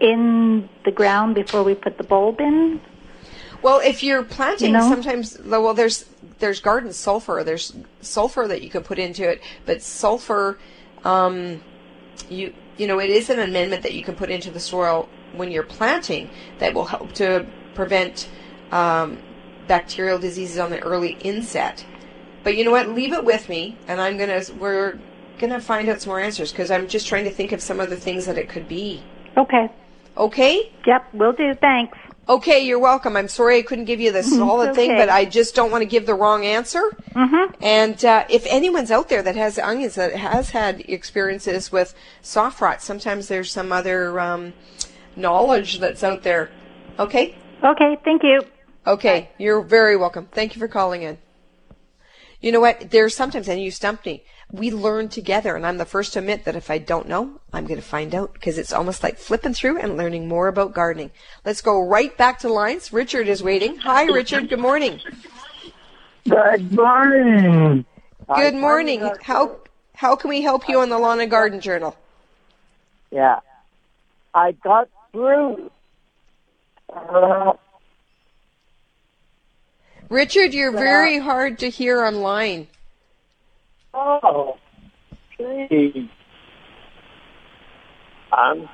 in 0.00 0.68
the 0.84 0.90
ground 0.90 1.34
before 1.34 1.62
we 1.62 1.74
put 1.74 1.98
the 1.98 2.04
bulb 2.04 2.40
in. 2.40 2.80
Well, 3.66 3.80
if 3.80 4.04
you're 4.04 4.22
planting, 4.22 4.68
You 4.68 4.74
know? 4.74 4.88
sometimes 4.88 5.40
well, 5.40 5.74
there's 5.74 6.04
there's 6.38 6.60
garden 6.60 6.92
sulfur. 6.92 7.42
There's 7.42 7.74
sulfur 8.00 8.46
that 8.46 8.62
you 8.62 8.70
can 8.70 8.84
put 8.84 8.96
into 8.96 9.28
it, 9.28 9.42
but 9.64 9.82
sulfur, 9.82 10.60
um, 11.02 11.64
you 12.30 12.54
you 12.76 12.86
know, 12.86 13.00
it 13.00 13.10
is 13.10 13.28
an 13.28 13.40
amendment 13.40 13.82
that 13.82 13.92
you 13.92 14.04
can 14.04 14.14
put 14.14 14.30
into 14.30 14.52
the 14.52 14.60
soil 14.60 15.08
when 15.32 15.50
you're 15.50 15.64
planting 15.64 16.30
that 16.60 16.74
will 16.74 16.84
help 16.84 17.12
to 17.14 17.44
prevent 17.74 18.28
um, 18.70 19.18
bacterial 19.66 20.20
diseases 20.20 20.60
on 20.60 20.70
the 20.70 20.78
early 20.78 21.16
inset. 21.22 21.84
But 22.44 22.56
you 22.56 22.62
know 22.62 22.70
what? 22.70 22.90
Leave 22.90 23.12
it 23.12 23.24
with 23.24 23.48
me, 23.48 23.76
and 23.88 24.00
I'm 24.00 24.16
gonna 24.16 24.42
we're 24.60 24.96
gonna 25.40 25.60
find 25.60 25.88
out 25.88 26.02
some 26.02 26.10
more 26.10 26.20
answers 26.20 26.52
because 26.52 26.70
I'm 26.70 26.86
just 26.86 27.08
trying 27.08 27.24
to 27.24 27.32
think 27.32 27.50
of 27.50 27.60
some 27.60 27.80
other 27.80 27.96
things 27.96 28.26
that 28.26 28.38
it 28.38 28.48
could 28.48 28.68
be. 28.68 29.02
Okay. 29.36 29.68
Okay. 30.16 30.72
Yep, 30.86 31.08
we'll 31.14 31.32
do. 31.32 31.52
Thanks. 31.60 31.98
Okay, 32.28 32.66
you're 32.66 32.80
welcome. 32.80 33.16
I'm 33.16 33.28
sorry 33.28 33.58
I 33.58 33.62
couldn't 33.62 33.84
give 33.84 34.00
you 34.00 34.10
the 34.10 34.24
solid 34.24 34.74
thing, 34.74 34.96
but 34.96 35.08
I 35.08 35.24
just 35.24 35.54
don't 35.54 35.70
want 35.70 35.82
to 35.82 35.86
give 35.86 36.06
the 36.06 36.14
wrong 36.14 36.44
answer. 36.44 36.82
Mm-hmm. 37.14 37.54
And 37.62 38.04
uh, 38.04 38.24
if 38.28 38.44
anyone's 38.48 38.90
out 38.90 39.08
there 39.08 39.22
that 39.22 39.36
has 39.36 39.60
onions 39.60 39.94
that 39.94 40.16
has 40.16 40.50
had 40.50 40.80
experiences 40.80 41.70
with 41.70 41.94
soft 42.22 42.60
rot, 42.60 42.82
sometimes 42.82 43.28
there's 43.28 43.52
some 43.52 43.70
other 43.70 44.18
um, 44.18 44.54
knowledge 45.14 45.78
that's 45.78 46.02
out 46.02 46.24
there. 46.24 46.50
Okay. 46.98 47.36
Okay, 47.62 47.96
thank 48.04 48.24
you. 48.24 48.42
Okay, 48.88 49.30
you're 49.38 49.62
very 49.62 49.96
welcome. 49.96 50.26
Thank 50.32 50.56
you 50.56 50.60
for 50.60 50.68
calling 50.68 51.02
in. 51.02 51.18
You 52.40 52.50
know 52.50 52.60
what? 52.60 52.90
There's 52.90 53.14
sometimes, 53.14 53.48
and 53.48 53.60
you 53.60 53.70
stumped 53.70 54.04
me. 54.04 54.24
We 54.52 54.70
learn 54.70 55.08
together, 55.08 55.56
and 55.56 55.66
I'm 55.66 55.78
the 55.78 55.84
first 55.84 56.12
to 56.12 56.20
admit 56.20 56.44
that 56.44 56.54
if 56.54 56.70
I 56.70 56.78
don't 56.78 57.08
know, 57.08 57.40
I'm 57.52 57.66
going 57.66 57.80
to 57.80 57.86
find 57.86 58.14
out 58.14 58.32
because 58.32 58.58
it's 58.58 58.72
almost 58.72 59.02
like 59.02 59.18
flipping 59.18 59.54
through 59.54 59.78
and 59.78 59.96
learning 59.96 60.28
more 60.28 60.46
about 60.46 60.72
gardening. 60.72 61.10
Let's 61.44 61.60
go 61.60 61.84
right 61.84 62.16
back 62.16 62.38
to 62.40 62.48
lines. 62.48 62.92
Richard 62.92 63.26
is 63.26 63.42
waiting. 63.42 63.76
Hi, 63.78 64.04
Richard. 64.04 64.48
Good 64.48 64.60
morning. 64.60 65.00
Good 66.28 66.72
morning. 66.72 67.84
Good 68.34 68.54
morning. 68.54 69.10
How 69.22 69.56
how 69.94 70.14
can 70.14 70.28
we 70.30 70.42
help 70.42 70.68
you 70.68 70.80
on 70.80 70.90
the 70.90 70.98
Lawn 70.98 71.20
and 71.20 71.30
Garden 71.30 71.60
Journal? 71.60 71.96
Yeah. 73.10 73.40
I 74.34 74.52
got 74.52 74.88
through. 75.12 75.70
Uh, 76.92 77.54
Richard, 80.08 80.54
you're 80.54 80.72
very 80.72 81.18
hard 81.18 81.58
to 81.60 81.70
hear 81.70 82.04
online. 82.04 82.68
Oh, 83.96 84.58
geez. 85.38 86.08
Um, 88.36 88.68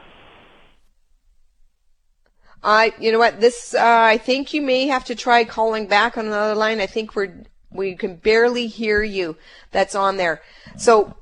I, 2.63 2.93
you 2.99 3.13
know 3.13 3.19
what? 3.19 3.41
This, 3.41 3.75
uh, 3.75 3.81
I 3.83 4.19
think 4.19 4.53
you 4.53 4.63
may 4.63 4.89
have 4.89 5.05
to 5.05 5.15
try 5.15 5.45
calling 5.45 5.87
back 5.87 6.19
on 6.19 6.27
another 6.27 6.55
line. 6.55 6.81
I 6.81 6.87
think 6.87 7.15
we're 7.15 7.45
we 7.71 7.95
can 7.95 8.17
barely 8.17 8.67
hear 8.67 9.03
you. 9.03 9.37
That's 9.71 9.95
on 9.95 10.17
there. 10.17 10.43
So. 10.77 11.17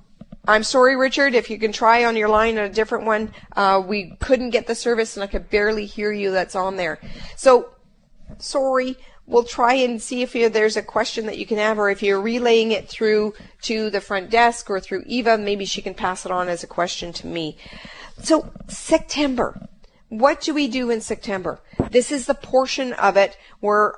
I'm 0.49 0.65
sorry, 0.65 0.97
Richard. 0.97 1.35
If 1.35 1.51
you 1.51 1.59
can 1.59 1.71
try 1.71 2.07
on 2.07 2.17
your 2.17 2.31
line 2.31 2.57
on 2.57 2.65
a 2.65 2.71
different 2.71 3.05
one, 3.05 3.31
uh, 3.55 3.81
we 3.87 4.17
couldn't 4.21 4.51
get 4.51 4.67
the 4.67 4.75
service, 4.75 5.15
and 5.15 5.23
I 5.23 5.27
could 5.27 5.51
barely 5.51 5.85
hear 5.85 6.11
you. 6.11 6.31
That's 6.31 6.57
on 6.57 6.77
there. 6.77 6.99
So, 7.37 7.69
sorry. 8.39 8.97
We'll 9.31 9.45
try 9.45 9.75
and 9.75 10.03
see 10.03 10.23
if 10.23 10.33
there's 10.33 10.77
a 10.77 10.83
question 10.83 11.27
that 11.27 11.39
you 11.39 11.47
can 11.47 11.59
have, 11.59 11.79
or 11.79 11.89
if 11.89 12.03
you're 12.03 12.21
relaying 12.21 12.73
it 12.73 12.89
through 12.89 13.35
to 13.63 13.89
the 13.89 14.01
front 14.01 14.29
desk 14.29 14.69
or 14.69 14.81
through 14.81 15.05
Eva, 15.07 15.39
maybe 15.39 15.65
she 15.65 15.81
can 15.81 15.95
pass 15.95 16.27
it 16.27 16.33
on 16.33 16.49
as 16.49 16.65
a 16.65 16.67
question 16.67 17.13
to 17.13 17.29
me. 17.29 17.57
So, 18.21 18.53
September. 18.67 19.69
What 20.09 20.41
do 20.41 20.53
we 20.53 20.67
do 20.67 20.91
in 20.91 21.01
September? 21.01 21.61
This 21.93 22.11
is 22.11 22.27
the 22.27 22.35
portion 22.35 22.93
of 22.95 23.17
it 23.17 23.39
where 23.61 23.95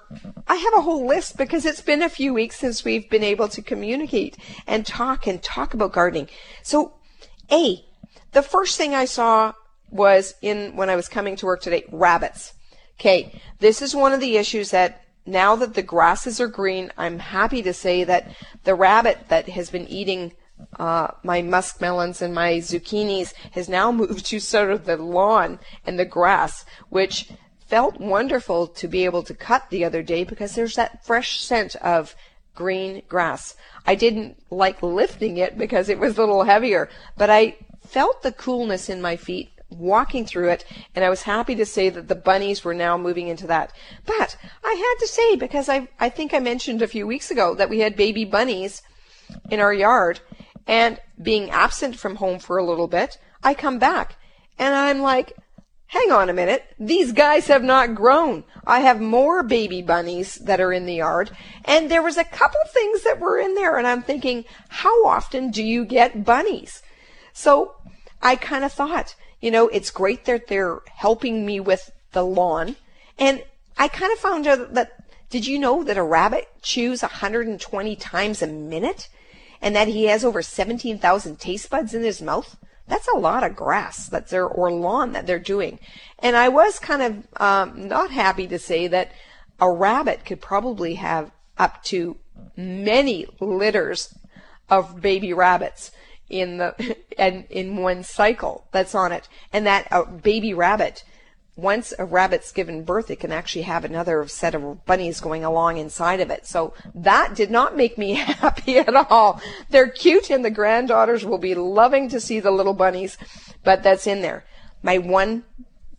I 0.46 0.56
have 0.56 0.74
a 0.74 0.82
whole 0.82 1.06
list 1.06 1.38
because 1.38 1.64
it's 1.64 1.80
been 1.80 2.02
a 2.02 2.10
few 2.10 2.34
weeks 2.34 2.56
since 2.56 2.84
we've 2.84 3.08
been 3.08 3.24
able 3.24 3.48
to 3.48 3.62
communicate 3.62 4.36
and 4.66 4.84
talk 4.84 5.26
and 5.26 5.42
talk 5.42 5.72
about 5.72 5.92
gardening. 5.92 6.28
So, 6.62 6.92
A, 7.50 7.82
the 8.32 8.42
first 8.42 8.76
thing 8.76 8.94
I 8.94 9.06
saw 9.06 9.54
was 9.90 10.34
in 10.42 10.76
when 10.76 10.90
I 10.90 10.96
was 10.96 11.08
coming 11.08 11.36
to 11.36 11.46
work 11.46 11.62
today, 11.62 11.84
rabbits. 11.90 12.52
Okay, 13.00 13.40
this 13.58 13.80
is 13.80 13.96
one 13.96 14.12
of 14.12 14.20
the 14.20 14.36
issues 14.36 14.70
that 14.70 15.01
now 15.26 15.56
that 15.56 15.74
the 15.74 15.82
grasses 15.82 16.40
are 16.40 16.48
green, 16.48 16.90
I'm 16.98 17.18
happy 17.18 17.62
to 17.62 17.72
say 17.72 18.04
that 18.04 18.34
the 18.64 18.74
rabbit 18.74 19.28
that 19.28 19.48
has 19.50 19.70
been 19.70 19.86
eating 19.88 20.32
uh, 20.78 21.08
my 21.22 21.42
muskmelons 21.42 22.22
and 22.22 22.34
my 22.34 22.54
zucchinis 22.54 23.32
has 23.52 23.68
now 23.68 23.92
moved 24.02 24.26
to 24.26 24.40
sort 24.40 24.70
of 24.70 24.84
the 24.84 24.96
lawn 24.96 25.58
and 25.86 25.98
the 25.98 26.04
grass, 26.04 26.64
which 26.88 27.30
felt 27.66 27.98
wonderful 28.00 28.66
to 28.66 28.88
be 28.88 29.04
able 29.04 29.22
to 29.22 29.34
cut 29.34 29.70
the 29.70 29.84
other 29.84 30.02
day 30.02 30.24
because 30.24 30.54
there's 30.54 30.76
that 30.76 31.04
fresh 31.04 31.40
scent 31.40 31.74
of 31.76 32.14
green 32.54 33.02
grass. 33.08 33.56
I 33.86 33.94
didn't 33.94 34.36
like 34.50 34.82
lifting 34.82 35.38
it 35.38 35.56
because 35.56 35.88
it 35.88 35.98
was 35.98 36.16
a 36.16 36.20
little 36.20 36.44
heavier, 36.44 36.90
but 37.16 37.30
I 37.30 37.56
felt 37.86 38.22
the 38.22 38.32
coolness 38.32 38.88
in 38.88 39.00
my 39.00 39.16
feet 39.16 39.51
walking 39.78 40.26
through 40.26 40.50
it, 40.50 40.64
and 40.94 41.04
I 41.04 41.10
was 41.10 41.22
happy 41.22 41.54
to 41.56 41.66
say 41.66 41.88
that 41.88 42.08
the 42.08 42.14
bunnies 42.14 42.64
were 42.64 42.74
now 42.74 42.96
moving 42.96 43.28
into 43.28 43.46
that. 43.48 43.72
But 44.06 44.36
I 44.64 44.72
had 44.74 45.04
to 45.04 45.08
say, 45.08 45.36
because 45.36 45.68
I, 45.68 45.88
I 45.98 46.08
think 46.08 46.34
I 46.34 46.38
mentioned 46.38 46.82
a 46.82 46.88
few 46.88 47.06
weeks 47.06 47.30
ago 47.30 47.54
that 47.54 47.70
we 47.70 47.80
had 47.80 47.96
baby 47.96 48.24
bunnies 48.24 48.82
in 49.50 49.60
our 49.60 49.72
yard, 49.72 50.20
and 50.66 51.00
being 51.20 51.50
absent 51.50 51.96
from 51.96 52.16
home 52.16 52.38
for 52.38 52.58
a 52.58 52.64
little 52.64 52.88
bit, 52.88 53.18
I 53.42 53.54
come 53.54 53.78
back, 53.78 54.16
and 54.58 54.74
I'm 54.74 55.00
like, 55.00 55.36
hang 55.86 56.10
on 56.10 56.30
a 56.30 56.32
minute, 56.32 56.64
these 56.78 57.12
guys 57.12 57.48
have 57.48 57.62
not 57.62 57.94
grown. 57.94 58.44
I 58.66 58.80
have 58.80 59.00
more 59.00 59.42
baby 59.42 59.82
bunnies 59.82 60.36
that 60.36 60.60
are 60.60 60.72
in 60.72 60.86
the 60.86 60.94
yard, 60.94 61.30
and 61.64 61.90
there 61.90 62.02
was 62.02 62.16
a 62.16 62.24
couple 62.24 62.60
things 62.68 63.02
that 63.02 63.20
were 63.20 63.38
in 63.38 63.54
there, 63.54 63.76
and 63.76 63.86
I'm 63.86 64.02
thinking, 64.02 64.44
how 64.68 65.04
often 65.04 65.50
do 65.50 65.62
you 65.62 65.84
get 65.84 66.24
bunnies? 66.24 66.82
So 67.32 67.74
I 68.22 68.36
kind 68.36 68.64
of 68.64 68.72
thought, 68.72 69.16
you 69.42 69.50
know, 69.50 69.68
it's 69.68 69.90
great 69.90 70.24
that 70.24 70.46
they're 70.46 70.80
helping 70.86 71.44
me 71.44 71.60
with 71.60 71.90
the 72.12 72.24
lawn. 72.24 72.76
And 73.18 73.44
I 73.76 73.88
kind 73.88 74.12
of 74.12 74.18
found 74.18 74.46
out 74.46 74.72
that, 74.74 74.92
did 75.28 75.46
you 75.46 75.58
know 75.58 75.82
that 75.82 75.98
a 75.98 76.02
rabbit 76.02 76.48
chews 76.62 77.02
120 77.02 77.96
times 77.96 78.40
a 78.40 78.46
minute? 78.46 79.08
And 79.60 79.76
that 79.76 79.88
he 79.88 80.06
has 80.06 80.24
over 80.24 80.42
17,000 80.42 81.38
taste 81.38 81.68
buds 81.68 81.92
in 81.92 82.02
his 82.02 82.22
mouth? 82.22 82.56
That's 82.86 83.08
a 83.08 83.18
lot 83.18 83.44
of 83.44 83.56
grass 83.56 84.08
that 84.08 84.28
they're, 84.28 84.46
or 84.46 84.72
lawn 84.72 85.12
that 85.12 85.26
they're 85.26 85.38
doing. 85.38 85.78
And 86.20 86.36
I 86.36 86.48
was 86.48 86.78
kind 86.78 87.02
of, 87.02 87.40
um, 87.40 87.88
not 87.88 88.10
happy 88.10 88.46
to 88.46 88.58
say 88.58 88.86
that 88.88 89.12
a 89.60 89.70
rabbit 89.70 90.24
could 90.24 90.40
probably 90.40 90.94
have 90.94 91.30
up 91.58 91.82
to 91.84 92.16
many 92.56 93.26
litters 93.40 94.14
of 94.68 95.00
baby 95.00 95.32
rabbits 95.32 95.90
in 96.32 96.56
the 96.56 96.96
and 97.18 97.44
in 97.50 97.76
one 97.76 98.02
cycle 98.02 98.66
that's 98.72 98.94
on 98.94 99.12
it. 99.12 99.28
And 99.52 99.66
that 99.66 99.86
a 99.90 100.04
baby 100.04 100.54
rabbit 100.54 101.04
once 101.54 101.92
a 101.98 102.04
rabbit's 102.04 102.50
given 102.50 102.82
birth 102.82 103.10
it 103.10 103.20
can 103.20 103.30
actually 103.30 103.62
have 103.62 103.84
another 103.84 104.26
set 104.26 104.54
of 104.54 104.86
bunnies 104.86 105.20
going 105.20 105.44
along 105.44 105.76
inside 105.76 106.20
of 106.20 106.30
it. 106.30 106.46
So 106.46 106.72
that 106.94 107.34
did 107.34 107.50
not 107.50 107.76
make 107.76 107.98
me 107.98 108.14
happy 108.14 108.78
at 108.78 108.94
all. 108.94 109.40
They're 109.68 109.90
cute 109.90 110.30
and 110.30 110.44
the 110.44 110.50
granddaughters 110.50 111.24
will 111.24 111.38
be 111.38 111.54
loving 111.54 112.08
to 112.08 112.20
see 112.20 112.40
the 112.40 112.50
little 112.50 112.74
bunnies 112.74 113.18
but 113.62 113.82
that's 113.82 114.06
in 114.06 114.22
there. 114.22 114.44
My 114.82 114.98
one 114.98 115.44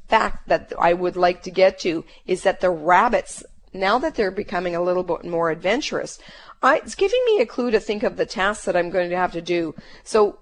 fact 0.09 0.49
that 0.49 0.73
I 0.77 0.93
would 0.93 1.15
like 1.15 1.43
to 1.43 1.51
get 1.51 1.79
to 1.79 2.03
is 2.25 2.43
that 2.43 2.59
the 2.59 2.69
rabbits 2.69 3.43
now 3.73 3.97
that 3.99 4.15
they're 4.15 4.31
becoming 4.31 4.75
a 4.75 4.81
little 4.81 5.03
bit 5.03 5.25
more 5.25 5.49
adventurous 5.49 6.19
I, 6.63 6.77
it's 6.77 6.95
giving 6.95 7.21
me 7.25 7.41
a 7.41 7.45
clue 7.45 7.71
to 7.71 7.79
think 7.79 8.03
of 8.03 8.15
the 8.15 8.25
tasks 8.25 8.65
that 8.65 8.75
I'm 8.75 8.89
going 8.89 9.09
to 9.09 9.17
have 9.17 9.33
to 9.33 9.41
do. 9.41 9.75
So 10.03 10.39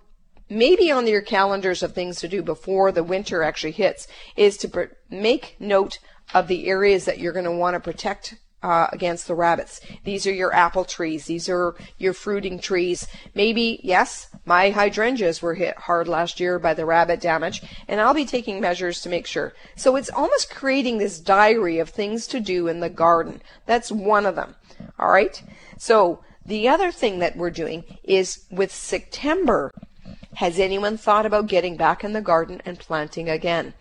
maybe 0.50 0.92
on 0.92 1.08
your 1.08 1.22
calendars 1.22 1.82
of 1.82 1.94
things 1.94 2.20
to 2.20 2.28
do 2.28 2.44
before 2.44 2.92
the 2.92 3.04
winter 3.04 3.42
actually 3.42 3.72
hits 3.72 4.08
is 4.36 4.56
to 4.58 4.70
pr- 4.70 4.84
make 5.10 5.56
note 5.60 5.98
of 6.34 6.48
the 6.48 6.68
areas 6.68 7.06
that 7.06 7.20
you're 7.20 7.34
going 7.34 7.46
to 7.46 7.52
want 7.52 7.74
to 7.74 7.80
protect 7.80 8.36
uh, 8.64 8.88
against 8.92 9.28
the 9.28 9.34
rabbits. 9.34 9.82
These 10.04 10.28
are 10.28 10.34
your 10.34 10.54
apple 10.54 10.86
trees. 10.86 11.26
These 11.26 11.50
are 11.50 11.76
your 11.98 12.14
fruiting 12.14 12.60
trees. 12.60 13.08
Maybe, 13.34 13.80
yes, 13.84 14.28
my 14.46 14.70
hydrangeas 14.70 15.42
were 15.42 15.56
hit 15.56 15.76
hard 15.78 16.08
last 16.08 16.40
year 16.40 16.60
by 16.60 16.76
the 16.76 16.86
rabbit 16.86 17.22
damage, 17.22 17.64
and 17.88 18.00
I'll 18.00 18.14
be 18.14 18.26
taking 18.26 18.62
measures 18.62 19.02
to 19.02 19.10
make 19.10 19.26
sure. 19.26 19.54
So 19.76 19.96
it's 19.96 20.12
almost 20.12 20.54
creating 20.54 21.00
this 21.00 21.20
diary 21.20 21.80
of 21.80 21.90
things 21.90 22.28
to 22.28 22.40
do 22.40 22.68
in 22.68 22.82
the 22.82 22.90
garden. 22.90 23.42
That's 23.66 23.92
one 23.92 24.28
of 24.28 24.36
them. 24.36 24.56
All 25.02 25.10
right. 25.10 25.42
So 25.78 26.24
the 26.46 26.68
other 26.68 26.92
thing 26.92 27.20
that 27.20 27.36
we're 27.36 27.50
doing 27.50 27.84
is 28.04 28.46
with 28.52 28.72
September. 28.72 29.72
Has 30.36 30.60
anyone 30.60 30.98
thought 30.98 31.26
about 31.26 31.48
getting 31.48 31.76
back 31.76 32.04
in 32.04 32.14
the 32.14 32.22
garden 32.22 32.62
and 32.66 32.80
planting 32.80 33.28
again? 33.28 33.74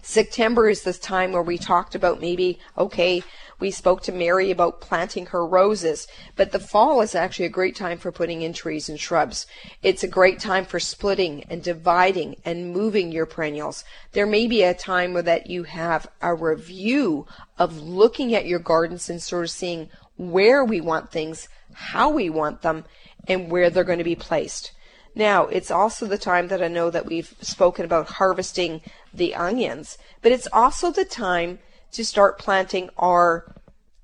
September 0.00 0.70
is 0.70 0.82
this 0.82 0.98
time 0.98 1.32
where 1.32 1.42
we 1.42 1.58
talked 1.58 1.94
about 1.94 2.20
maybe, 2.20 2.58
okay, 2.78 3.22
we 3.60 3.70
spoke 3.70 4.02
to 4.02 4.12
Mary 4.12 4.50
about 4.50 4.80
planting 4.80 5.26
her 5.26 5.44
roses, 5.44 6.06
but 6.36 6.52
the 6.52 6.60
fall 6.60 7.02
is 7.02 7.14
actually 7.14 7.44
a 7.44 7.50
great 7.50 7.76
time 7.76 7.98
for 7.98 8.12
putting 8.12 8.40
in 8.40 8.52
trees 8.52 8.88
and 8.88 8.98
shrubs. 8.98 9.46
It's 9.82 10.04
a 10.04 10.08
great 10.08 10.38
time 10.38 10.64
for 10.64 10.80
splitting 10.80 11.44
and 11.50 11.62
dividing 11.62 12.36
and 12.44 12.72
moving 12.72 13.12
your 13.12 13.26
perennials. 13.26 13.84
There 14.12 14.26
may 14.26 14.46
be 14.46 14.62
a 14.62 14.72
time 14.72 15.12
where 15.12 15.22
that 15.24 15.50
you 15.50 15.64
have 15.64 16.06
a 16.22 16.34
review 16.34 17.26
of 17.58 17.82
looking 17.82 18.34
at 18.34 18.46
your 18.46 18.60
gardens 18.60 19.10
and 19.10 19.20
sort 19.20 19.44
of 19.44 19.50
seeing 19.50 19.90
where 20.18 20.64
we 20.64 20.80
want 20.80 21.10
things, 21.10 21.48
how 21.72 22.10
we 22.10 22.28
want 22.28 22.60
them, 22.62 22.84
and 23.26 23.50
where 23.50 23.70
they're 23.70 23.84
going 23.84 23.98
to 23.98 24.04
be 24.04 24.14
placed. 24.14 24.72
Now, 25.14 25.46
it's 25.46 25.70
also 25.70 26.06
the 26.06 26.18
time 26.18 26.48
that 26.48 26.62
I 26.62 26.68
know 26.68 26.90
that 26.90 27.06
we've 27.06 27.34
spoken 27.40 27.84
about 27.84 28.08
harvesting 28.08 28.82
the 29.12 29.34
onions, 29.34 29.96
but 30.22 30.32
it's 30.32 30.48
also 30.52 30.90
the 30.90 31.04
time 31.04 31.58
to 31.92 32.04
start 32.04 32.38
planting 32.38 32.90
our 32.98 33.54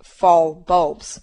fall 0.03 0.55
bulbs. 0.55 1.21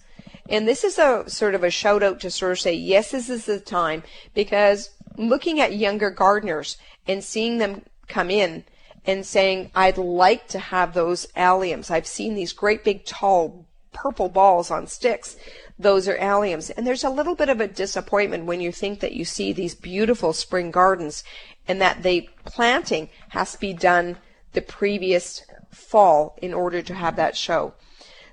And 0.50 0.68
this 0.68 0.84
is 0.84 1.00
a 1.00 1.30
sort 1.30 1.56
of 1.56 1.64
a 1.64 1.72
shout 1.72 2.04
out 2.04 2.20
to 2.22 2.32
sort 2.32 2.52
of 2.52 2.60
say, 2.60 2.74
yes, 2.74 3.12
this 3.12 3.30
is 3.30 3.46
the 3.46 3.60
time 3.60 4.04
because 4.34 4.90
looking 5.18 5.60
at 5.60 5.76
younger 5.76 6.10
gardeners 6.10 6.78
and 7.08 7.24
seeing 7.24 7.58
them 7.58 7.84
come 8.08 8.30
in 8.30 8.66
and 9.06 9.26
saying, 9.26 9.72
I'd 9.74 9.98
like 9.98 10.48
to 10.50 10.60
have 10.60 10.94
those 10.94 11.26
alliums. 11.38 11.90
I've 11.90 12.08
seen 12.08 12.36
these 12.36 12.54
great 12.54 12.84
big 12.84 13.06
tall 13.06 13.66
purple 13.94 14.30
balls 14.30 14.72
on 14.72 14.88
sticks. 14.88 15.36
Those 15.78 16.08
are 16.08 16.18
alliums. 16.18 16.72
And 16.76 16.86
there's 16.86 17.04
a 17.04 17.10
little 17.10 17.36
bit 17.36 17.50
of 17.50 17.60
a 17.60 17.68
disappointment 17.68 18.46
when 18.46 18.62
you 18.62 18.72
think 18.72 19.00
that 19.00 19.14
you 19.14 19.26
see 19.26 19.54
these 19.54 19.76
beautiful 19.76 20.34
spring 20.34 20.72
gardens 20.72 21.24
and 21.68 21.82
that 21.82 22.04
the 22.04 22.30
planting 22.46 23.10
has 23.30 23.54
to 23.54 23.60
be 23.60 23.74
done 23.74 24.18
the 24.54 24.62
previous 24.62 25.44
fall 25.70 26.38
in 26.42 26.54
order 26.54 26.82
to 26.82 26.94
have 26.94 27.16
that 27.16 27.36
show. 27.36 27.74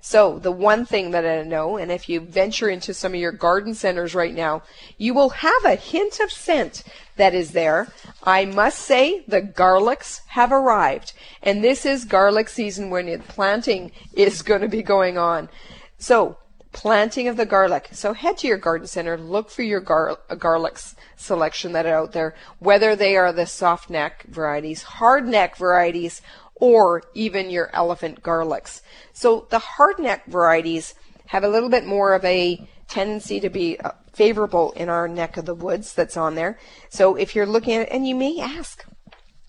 So 0.09 0.38
the 0.38 0.51
one 0.51 0.87
thing 0.87 1.11
that 1.11 1.27
I 1.27 1.42
know, 1.42 1.77
and 1.77 1.92
if 1.92 2.09
you 2.09 2.21
venture 2.21 2.71
into 2.71 2.94
some 2.94 3.12
of 3.12 3.21
your 3.21 3.31
garden 3.31 3.75
centers 3.75 4.14
right 4.14 4.33
now, 4.33 4.62
you 4.97 5.12
will 5.12 5.29
have 5.29 5.66
a 5.66 5.75
hint 5.75 6.18
of 6.21 6.33
scent 6.33 6.83
that 7.16 7.35
is 7.35 7.51
there. 7.51 7.88
I 8.23 8.47
must 8.47 8.79
say 8.79 9.23
the 9.29 9.42
garlics 9.42 10.23
have 10.29 10.51
arrived, 10.51 11.12
and 11.42 11.62
this 11.62 11.85
is 11.85 12.07
garlic 12.07 12.49
season 12.49 12.88
when 12.88 13.05
the 13.05 13.18
planting 13.18 13.92
is 14.14 14.40
going 14.40 14.62
to 14.62 14.68
be 14.68 14.83
going 14.83 15.18
on. 15.18 15.51
So 15.99 16.38
planting 16.73 17.29
of 17.29 17.37
the 17.37 17.44
garlic. 17.44 17.88
So 17.92 18.14
head 18.14 18.38
to 18.38 18.47
your 18.47 18.57
garden 18.57 18.87
center, 18.87 19.18
look 19.18 19.51
for 19.51 19.62
your 19.62 19.81
gar- 19.81 20.18
garlics 20.31 20.94
selection 21.16 21.73
that 21.73 21.85
are 21.85 21.94
out 21.94 22.12
there, 22.12 22.35
whether 22.61 22.97
they 22.97 23.16
are 23.16 23.33
the 23.33 23.47
soft 23.47 23.90
neck 23.90 24.25
varieties, 24.29 24.85
hard 24.85 25.27
neck 25.27 25.57
varieties, 25.57 26.23
or 26.61 27.03
even 27.14 27.51
your 27.51 27.71
elephant 27.73 28.23
garlics. 28.23 28.83
So 29.12 29.47
the 29.51 29.61
hardneck 29.61 30.27
varieties 30.27 30.94
have 31.27 31.44
a 31.44 31.49
little 31.49 31.68
bit 31.68 31.87
more 31.87 32.14
of 32.14 32.25
a 32.25 32.66
tendency 32.88 33.40
to 33.40 33.51
be 33.51 33.79
uh, 33.79 33.92
favorable 34.12 34.73
in 34.73 34.88
our 34.88 35.07
neck 35.07 35.37
of 35.37 35.44
the 35.44 35.55
woods 35.55 35.94
that's 35.94 36.16
on 36.16 36.35
there. 36.35 36.59
So 36.88 37.16
if 37.16 37.35
you're 37.35 37.47
looking 37.47 37.75
at 37.75 37.83
it, 37.83 37.88
and 37.92 38.09
you 38.09 38.14
may 38.14 38.40
ask, 38.40 38.85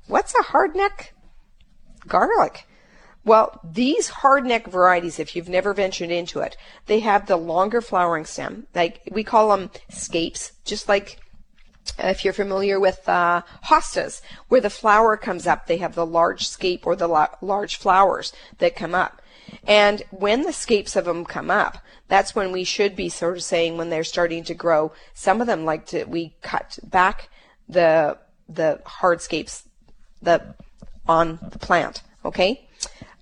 what's 0.07 0.33
a 0.35 0.43
hardneck 0.43 1.11
garlic? 2.07 2.67
Well, 3.25 3.59
these 3.63 4.09
hardneck 4.09 4.67
varieties, 4.67 5.19
if 5.19 5.35
you've 5.35 5.49
never 5.49 5.73
ventured 5.73 6.09
into 6.09 6.39
it, 6.39 6.57
they 6.87 6.99
have 6.99 7.25
the 7.25 7.37
longer 7.37 7.81
flowering 7.81 8.25
stem. 8.25 8.67
Like 8.73 9.01
we 9.11 9.23
call 9.23 9.49
them 9.49 9.69
scapes, 9.89 10.53
just 10.65 10.87
like 10.87 11.19
if 11.97 12.23
you're 12.23 12.33
familiar 12.33 12.79
with 12.79 13.07
uh, 13.07 13.41
hostas, 13.65 14.21
where 14.47 14.61
the 14.61 14.69
flower 14.69 15.17
comes 15.17 15.47
up, 15.47 15.67
they 15.67 15.77
have 15.77 15.95
the 15.95 16.05
large 16.05 16.47
scape 16.47 16.85
or 16.85 16.95
the 16.95 17.07
la- 17.07 17.35
large 17.41 17.77
flowers 17.77 18.33
that 18.59 18.75
come 18.75 18.95
up. 18.95 19.21
And 19.67 20.03
when 20.11 20.43
the 20.43 20.53
scapes 20.53 20.95
of 20.95 21.05
them 21.05 21.25
come 21.25 21.49
up, 21.49 21.79
that's 22.07 22.35
when 22.35 22.51
we 22.51 22.63
should 22.63 22.95
be 22.95 23.09
sort 23.09 23.37
of 23.37 23.43
saying 23.43 23.77
when 23.77 23.89
they're 23.89 24.03
starting 24.03 24.43
to 24.45 24.53
grow. 24.53 24.91
Some 25.13 25.41
of 25.41 25.47
them 25.47 25.65
like 25.65 25.85
to 25.87 26.05
we 26.05 26.35
cut 26.41 26.79
back 26.83 27.29
the 27.67 28.17
the 28.47 28.81
hardscapes 28.85 29.63
the 30.21 30.55
on 31.07 31.39
the 31.51 31.59
plant. 31.59 32.01
Okay, 32.25 32.67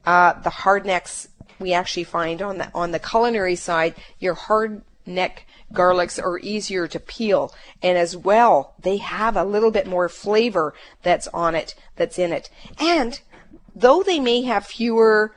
uh, 0.06 0.34
the 0.42 0.50
hard 0.50 0.86
necks 0.86 1.28
we 1.60 1.74
actually 1.74 2.06
find 2.06 2.42
on 2.42 2.58
the 2.58 2.72
on 2.74 2.92
the 2.92 3.00
culinary 3.00 3.56
side. 3.56 3.96
Your 4.20 4.34
hard 4.34 4.82
neck 5.06 5.46
garlics 5.74 6.22
are 6.22 6.40
easier 6.40 6.88
to 6.88 7.00
peel. 7.00 7.54
And 7.82 7.98
as 7.98 8.16
well 8.16 8.76
they 8.82 8.98
have 8.98 9.36
a 9.36 9.44
little 9.44 9.72
bit 9.72 9.88
more 9.88 10.10
flavor 10.10 10.74
that's 11.04 11.28
on 11.30 11.56
it 11.56 11.76
that's 11.96 12.20
in 12.20 12.32
it. 12.32 12.50
And 12.80 13.20
though 13.76 14.04
they 14.04 14.20
may 14.20 14.44
have 14.44 14.66
fewer 14.66 15.36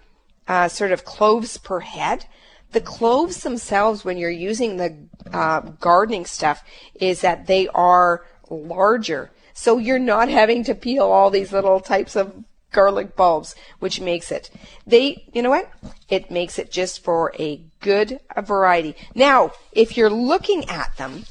uh, 0.48 0.68
sort 0.68 0.92
of 0.92 1.04
cloves 1.04 1.56
per 1.58 1.80
head 1.80 2.26
the 2.72 2.80
cloves 2.80 3.42
themselves 3.42 4.04
when 4.04 4.16
you're 4.16 4.30
using 4.30 4.76
the 4.76 4.96
uh, 5.32 5.60
gardening 5.80 6.24
stuff 6.24 6.62
is 6.94 7.20
that 7.20 7.46
they 7.46 7.68
are 7.68 8.24
larger. 8.48 9.30
So 9.54 9.78
you're 9.78 9.98
not 9.98 10.28
having 10.40 10.64
to 10.64 10.74
peel 10.74 11.04
all 11.04 11.30
these 11.30 11.52
little 11.52 11.80
types 11.80 12.16
of 12.16 12.44
garlic 12.70 13.16
bulbs, 13.16 13.54
which 13.78 14.00
makes 14.00 14.30
it. 14.30 14.50
They, 14.86 15.24
you 15.32 15.42
know 15.42 15.50
what? 15.50 15.70
It 16.08 16.30
makes 16.30 16.58
it 16.58 16.70
just 16.70 17.02
for 17.02 17.32
a 17.38 17.60
good 17.80 18.20
variety. 18.42 18.96
Now, 19.14 19.52
if 19.72 19.96
you're 19.96 20.10
looking 20.10 20.68
at 20.68 20.96
them, 20.96 21.24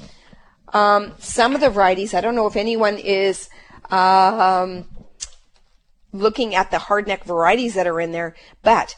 um, 0.74 1.14
some 1.20 1.56
of 1.56 1.62
the 1.62 1.70
varieties, 1.70 2.14
I 2.14 2.22
don't 2.22 2.36
know 2.36 2.48
if 2.48 2.56
anyone 2.56 2.98
is 2.98 3.50
um, 3.90 4.86
looking 6.14 6.56
at 6.56 6.72
the 6.72 6.78
hardneck 6.78 7.24
varieties 7.24 7.76
that 7.76 7.88
are 7.88 8.00
in 8.00 8.12
there, 8.12 8.36
but 8.62 8.96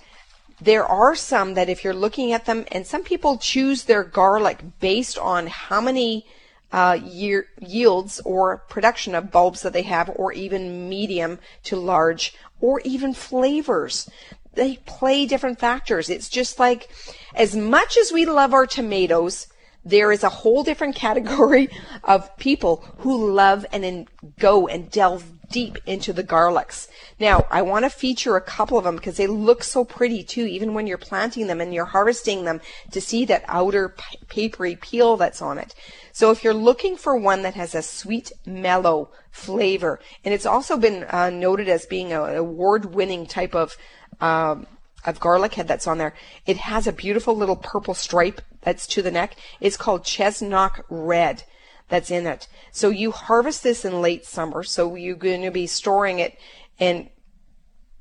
there 0.60 0.86
are 0.86 1.15
some 1.15 1.56
that 1.56 1.69
if 1.69 1.84
you're 1.84 1.93
looking 1.93 2.34
at 2.34 2.45
them, 2.45 2.65
and 2.71 2.86
some 2.86 3.04
people 3.04 3.38
choose 3.38 3.84
their 3.84 4.04
garlic 4.04 4.60
based 4.80 5.17
on 5.17 5.47
how 5.47 5.82
many 5.82 6.27
uh, 6.71 6.97
year, 7.03 7.47
yields 7.60 8.21
or 8.25 8.57
production 8.69 9.15
of 9.15 9.31
bulbs 9.31 9.62
that 9.62 9.73
they 9.73 9.81
have, 9.84 10.10
or 10.15 10.31
even 10.34 10.89
medium 10.89 11.39
to 11.63 11.75
large, 11.75 12.34
or 12.60 12.81
even 12.81 13.13
flavors. 13.13 14.10
They 14.53 14.77
play 14.86 15.25
different 15.25 15.60
factors. 15.60 16.10
It's 16.10 16.29
just 16.29 16.60
like 16.60 16.89
as 17.34 17.55
much 17.55 17.97
as 17.97 18.12
we 18.12 18.25
love 18.25 18.53
our 18.53 18.67
tomatoes, 18.67 19.47
there 19.84 20.12
is 20.12 20.23
a 20.23 20.29
whole 20.29 20.63
different 20.63 20.95
category 21.07 21.69
of 22.03 22.36
people 22.38 22.84
who 22.99 23.31
love 23.31 23.65
and 23.71 24.07
go 24.39 24.67
and 24.67 24.89
delve 24.89 25.25
deep 25.51 25.77
into 25.85 26.13
the 26.13 26.23
garlics. 26.23 26.87
Now, 27.19 27.45
I 27.51 27.61
want 27.61 27.85
to 27.85 27.89
feature 27.89 28.35
a 28.35 28.41
couple 28.41 28.77
of 28.77 28.83
them 28.83 28.95
because 28.95 29.17
they 29.17 29.27
look 29.27 29.63
so 29.63 29.83
pretty 29.83 30.23
too, 30.23 30.45
even 30.45 30.73
when 30.73 30.87
you're 30.87 30.97
planting 30.97 31.47
them 31.47 31.61
and 31.61 31.73
you're 31.73 31.85
harvesting 31.85 32.45
them 32.45 32.61
to 32.91 33.01
see 33.01 33.25
that 33.25 33.43
outer 33.47 33.95
papery 34.27 34.75
peel 34.75 35.17
that's 35.17 35.41
on 35.41 35.57
it. 35.57 35.75
So 36.13 36.31
if 36.31 36.43
you're 36.43 36.53
looking 36.53 36.97
for 36.97 37.15
one 37.15 37.41
that 37.43 37.55
has 37.55 37.75
a 37.75 37.81
sweet, 37.81 38.31
mellow 38.45 39.11
flavor, 39.31 39.99
and 40.25 40.33
it's 40.33 40.45
also 40.45 40.77
been 40.77 41.03
uh, 41.03 41.29
noted 41.29 41.69
as 41.69 41.85
being 41.85 42.11
an 42.11 42.35
award-winning 42.35 43.27
type 43.27 43.55
of 43.55 43.75
um, 44.19 44.67
of 45.03 45.19
garlic 45.19 45.55
head 45.55 45.67
that's 45.67 45.87
on 45.87 45.97
there. 45.97 46.13
It 46.45 46.57
has 46.57 46.85
a 46.85 46.93
beautiful 46.93 47.35
little 47.35 47.55
purple 47.55 47.95
stripe 47.95 48.41
that's 48.61 48.85
to 48.87 49.01
the 49.01 49.09
neck. 49.09 49.35
It's 49.59 49.77
called 49.77 50.03
Chesnok 50.03 50.85
Red 50.89 51.43
that's 51.91 52.10
in 52.10 52.25
it. 52.25 52.47
So 52.71 52.89
you 52.89 53.12
harvest 53.12 53.63
this 53.63 53.84
in 53.84 54.01
late 54.01 54.25
summer. 54.25 54.63
So 54.63 54.95
you're 54.95 55.13
going 55.17 55.41
to 55.41 55.51
be 55.51 55.67
storing 55.67 56.19
it 56.19 56.38
and 56.80 57.10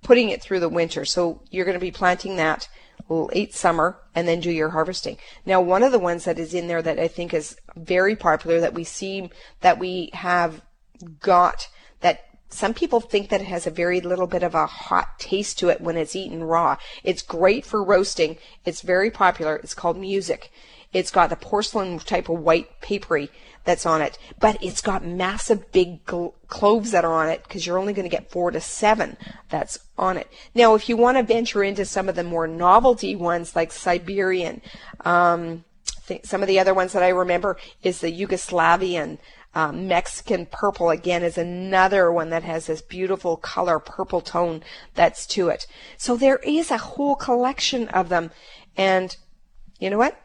putting 0.03 0.31
it 0.31 0.41
through 0.41 0.61
the 0.61 0.69
winter. 0.69 1.05
So 1.05 1.43
you're 1.51 1.65
going 1.65 1.75
to 1.75 1.81
be 1.81 1.91
planting 1.91 2.37
that 2.37 2.69
late 3.09 3.53
summer 3.53 3.99
and 4.15 4.29
then 4.29 4.39
do 4.39 4.53
your 4.53 4.71
harvesting. 4.71 5.19
Now, 5.45 5.61
one 5.61 5.83
of 5.83 5.91
the 5.91 5.99
ones 5.99 6.25
that 6.25 6.39
is 6.39 6.55
in 6.55 6.69
there 6.69 6.81
that 6.81 7.01
I 7.01 7.09
think 7.09 7.35
is 7.35 7.57
very 7.75 8.15
popular 8.15 8.61
that 8.61 8.75
we 8.75 8.85
see 8.85 9.29
that 9.61 9.81
we 9.81 10.11
have 10.13 10.63
got 11.19 11.69
that 12.01 12.21
some 12.49 12.75
people 12.75 13.01
think 13.01 13.29
that 13.31 13.41
it 13.41 13.49
has 13.49 13.67
a 13.67 13.73
very 13.73 14.01
little 14.01 14.29
bit 14.29 14.45
of 14.45 14.55
a 14.55 14.67
hot 14.67 15.19
taste 15.19 15.59
to 15.59 15.69
it 15.69 15.81
when 15.81 15.97
it's 15.97 16.15
eaten 16.15 16.45
raw. 16.45 16.77
It's 17.03 17.23
great 17.23 17.67
for 17.67 17.83
roasting. 17.83 18.37
It's 18.65 18.83
very 18.83 19.11
popular. 19.11 19.57
It's 19.57 19.75
called 19.75 19.99
music. 19.99 20.53
It's 20.93 21.11
got 21.13 21.31
the 21.31 21.37
porcelain 21.37 22.01
type 22.01 22.29
of 22.29 22.41
white 22.41 22.81
papery 22.81 23.31
that's 23.71 23.87
on 23.87 24.03
it, 24.03 24.19
but 24.41 24.61
it's 24.61 24.81
got 24.81 25.05
massive 25.05 25.71
big 25.71 26.05
gl- 26.05 26.35
cloves 26.49 26.91
that 26.91 27.05
are 27.05 27.15
on 27.15 27.29
it 27.29 27.45
because 27.45 27.65
you're 27.65 27.79
only 27.79 27.93
going 27.93 28.09
to 28.09 28.17
get 28.17 28.29
four 28.29 28.51
to 28.51 28.61
seven 28.61 29.17
that's 29.49 29.79
on 29.97 30.17
it. 30.17 30.29
Now, 30.57 30.75
if 30.75 30.89
you 30.89 30.97
want 30.97 31.19
to 31.19 31.23
venture 31.23 31.63
into 31.63 31.85
some 31.85 32.09
of 32.09 32.17
the 32.17 32.25
more 32.25 32.49
novelty 32.49 33.15
ones 33.15 33.55
like 33.55 33.71
Siberian, 33.71 34.61
um, 35.05 35.65
th- 36.09 36.27
some 36.27 36.43
of 36.43 36.49
the 36.49 36.59
other 36.59 36.75
ones 36.75 36.93
that 36.93 37.05
I 37.05 37.11
remember 37.11 37.57
is 37.83 38.01
the 38.01 38.13
Yugoslavian. 38.13 39.19
Um, 39.53 39.89
Mexican 39.89 40.47
purple 40.47 40.91
again 40.91 41.23
is 41.23 41.37
another 41.37 42.13
one 42.13 42.31
that 42.31 42.45
has 42.45 42.67
this 42.67 42.83
beautiful 42.83 43.37
color 43.37 43.79
purple 43.79 44.21
tone 44.21 44.63
that's 44.95 45.27
to 45.29 45.49
it. 45.49 45.67
So 45.97 46.17
there 46.17 46.39
is 46.39 46.71
a 46.71 46.79
whole 46.79 47.17
collection 47.17 47.89
of 47.89 48.09
them. 48.09 48.31
And 48.77 49.17
you 49.81 49.91
know 49.91 49.99
what? 49.99 50.21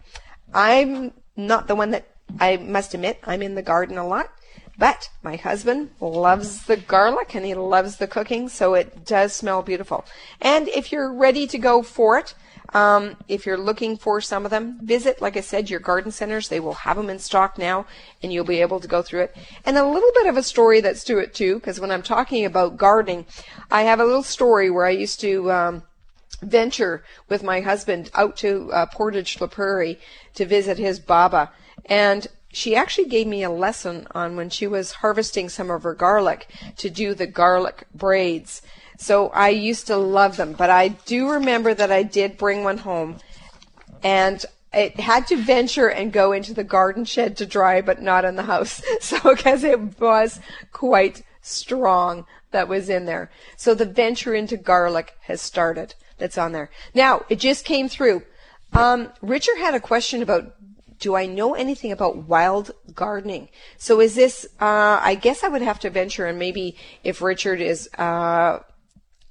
I'm 0.53 1.13
not 1.35 1.67
the 1.67 1.75
one 1.75 1.91
that 1.91 2.14
I 2.39 2.57
must 2.57 2.93
admit, 2.93 3.19
I'm 3.23 3.41
in 3.41 3.55
the 3.55 3.61
garden 3.61 3.97
a 3.97 4.07
lot. 4.07 4.31
But 4.77 5.09
my 5.23 5.37
husband 5.37 5.91
loves 6.01 6.65
the 6.65 6.75
garlic 6.75 7.33
and 7.33 7.45
he 7.45 7.53
loves 7.53 7.95
the 7.95 8.07
cooking, 8.07 8.49
so 8.49 8.73
it 8.73 9.05
does 9.05 9.31
smell 9.31 9.61
beautiful. 9.61 10.03
And 10.41 10.67
if 10.67 10.91
you're 10.91 11.13
ready 11.13 11.47
to 11.47 11.57
go 11.57 11.81
for 11.81 12.17
it, 12.17 12.33
um, 12.73 13.15
if 13.29 13.45
you're 13.45 13.57
looking 13.57 13.95
for 13.95 14.19
some 14.19 14.43
of 14.43 14.51
them, 14.51 14.79
visit, 14.81 15.21
like 15.21 15.37
I 15.37 15.41
said, 15.41 15.69
your 15.69 15.79
garden 15.79 16.11
centers. 16.11 16.49
They 16.49 16.59
will 16.59 16.73
have 16.73 16.97
them 16.97 17.09
in 17.09 17.19
stock 17.19 17.57
now, 17.57 17.85
and 18.21 18.33
you'll 18.33 18.43
be 18.43 18.59
able 18.59 18.81
to 18.81 18.87
go 18.87 19.01
through 19.01 19.21
it. 19.21 19.37
And 19.65 19.77
a 19.77 19.87
little 19.87 20.11
bit 20.13 20.27
of 20.27 20.35
a 20.35 20.43
story 20.43 20.81
that's 20.81 21.05
to 21.05 21.19
it 21.19 21.33
too, 21.33 21.55
because 21.55 21.79
when 21.79 21.91
I'm 21.91 22.01
talking 22.01 22.43
about 22.43 22.75
gardening, 22.75 23.25
I 23.71 23.83
have 23.83 24.01
a 24.01 24.05
little 24.05 24.23
story 24.23 24.69
where 24.69 24.85
I 24.85 24.91
used 24.91 25.21
to. 25.21 25.51
Um, 25.51 25.83
venture 26.41 27.01
with 27.29 27.41
my 27.41 27.61
husband 27.61 28.11
out 28.13 28.35
to 28.35 28.69
uh, 28.73 28.85
Portage 28.87 29.39
la 29.39 29.47
Prairie 29.47 29.97
to 30.33 30.45
visit 30.45 30.77
his 30.77 30.99
Baba. 30.99 31.49
And 31.85 32.27
she 32.51 32.75
actually 32.75 33.09
gave 33.09 33.27
me 33.27 33.43
a 33.43 33.49
lesson 33.49 34.07
on 34.11 34.35
when 34.35 34.49
she 34.49 34.65
was 34.65 34.93
harvesting 34.93 35.49
some 35.49 35.69
of 35.69 35.83
her 35.83 35.93
garlic 35.93 36.47
to 36.77 36.89
do 36.89 37.13
the 37.13 37.27
garlic 37.27 37.85
braids. 37.93 38.61
So 38.97 39.27
I 39.29 39.49
used 39.49 39.87
to 39.87 39.97
love 39.97 40.37
them, 40.37 40.53
but 40.53 40.69
I 40.69 40.89
do 40.89 41.29
remember 41.29 41.73
that 41.73 41.91
I 41.91 42.03
did 42.03 42.37
bring 42.37 42.63
one 42.63 42.77
home 42.79 43.17
and 44.03 44.45
it 44.71 44.99
had 44.99 45.27
to 45.27 45.37
venture 45.37 45.89
and 45.89 46.11
go 46.11 46.31
into 46.31 46.53
the 46.53 46.63
garden 46.63 47.05
shed 47.05 47.37
to 47.37 47.45
dry, 47.45 47.81
but 47.81 48.01
not 48.01 48.25
in 48.25 48.35
the 48.35 48.43
house. 48.43 48.81
So, 49.01 49.19
because 49.35 49.63
it 49.63 49.99
was 49.99 50.39
quite 50.71 51.23
strong 51.41 52.25
that 52.51 52.67
was 52.67 52.89
in 52.89 53.05
there. 53.05 53.29
So 53.57 53.75
the 53.75 53.85
venture 53.85 54.33
into 54.33 54.57
garlic 54.57 55.17
has 55.23 55.41
started 55.41 55.93
that's 56.17 56.37
on 56.37 56.53
there. 56.53 56.69
Now, 56.93 57.25
it 57.29 57.39
just 57.39 57.65
came 57.65 57.89
through. 57.89 58.23
Um, 58.73 59.11
Richard 59.21 59.57
had 59.57 59.75
a 59.75 59.79
question 59.79 60.21
about 60.21 60.53
do 60.99 61.15
I 61.15 61.25
know 61.25 61.53
anything 61.53 61.91
about 61.91 62.17
wild 62.17 62.71
gardening? 62.93 63.49
So 63.77 63.99
is 63.99 64.15
this, 64.15 64.45
uh, 64.59 64.99
I 65.01 65.15
guess 65.15 65.43
I 65.43 65.47
would 65.47 65.61
have 65.61 65.79
to 65.79 65.89
venture 65.89 66.25
and 66.25 66.39
maybe 66.39 66.77
if 67.03 67.21
Richard 67.21 67.61
is, 67.61 67.89
uh, 67.97 68.59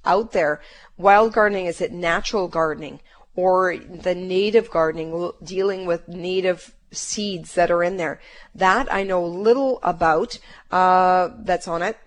out 0.05 0.31
there, 0.31 0.61
wild 0.97 1.33
gardening, 1.33 1.65
is 1.65 1.81
it 1.81 1.91
natural 1.91 2.47
gardening 2.47 2.99
or 3.35 3.77
the 3.77 4.15
native 4.15 4.69
gardening, 4.69 5.31
dealing 5.43 5.85
with 5.85 6.07
native 6.07 6.73
seeds 6.91 7.55
that 7.55 7.71
are 7.71 7.83
in 7.83 7.97
there? 7.97 8.21
That 8.53 8.91
I 8.93 9.03
know 9.03 9.25
little 9.25 9.79
about, 9.83 10.37
uh, 10.71 11.29
that's 11.39 11.67
on 11.67 11.81
it. 11.81 11.97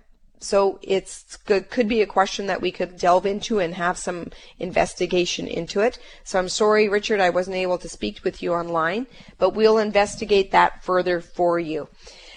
So 0.41 0.79
it's 0.83 1.37
good, 1.39 1.69
could 1.69 1.89
be 1.89 2.01
a 2.01 2.07
question 2.07 2.47
that 2.47 2.61
we 2.61 2.71
could 2.71 2.97
delve 2.97 3.27
into 3.27 3.59
and 3.59 3.75
have 3.75 3.99
some 3.99 4.31
investigation 4.59 5.47
into 5.49 5.81
it. 5.81 5.99
So 6.25 6.39
I'm 6.39 6.49
sorry, 6.49 6.89
Richard, 6.89 7.21
I 7.21 7.31
wasn't 7.31 7.57
able 7.57 7.79
to 7.79 7.89
speak 7.89 8.23
with 8.23 8.43
you 8.43 8.55
online, 8.55 9.07
but 9.39 9.55
we'll 9.55 9.79
investigate 9.79 10.53
that 10.53 10.85
further 10.85 11.21
for 11.21 11.59
you. 11.59 11.89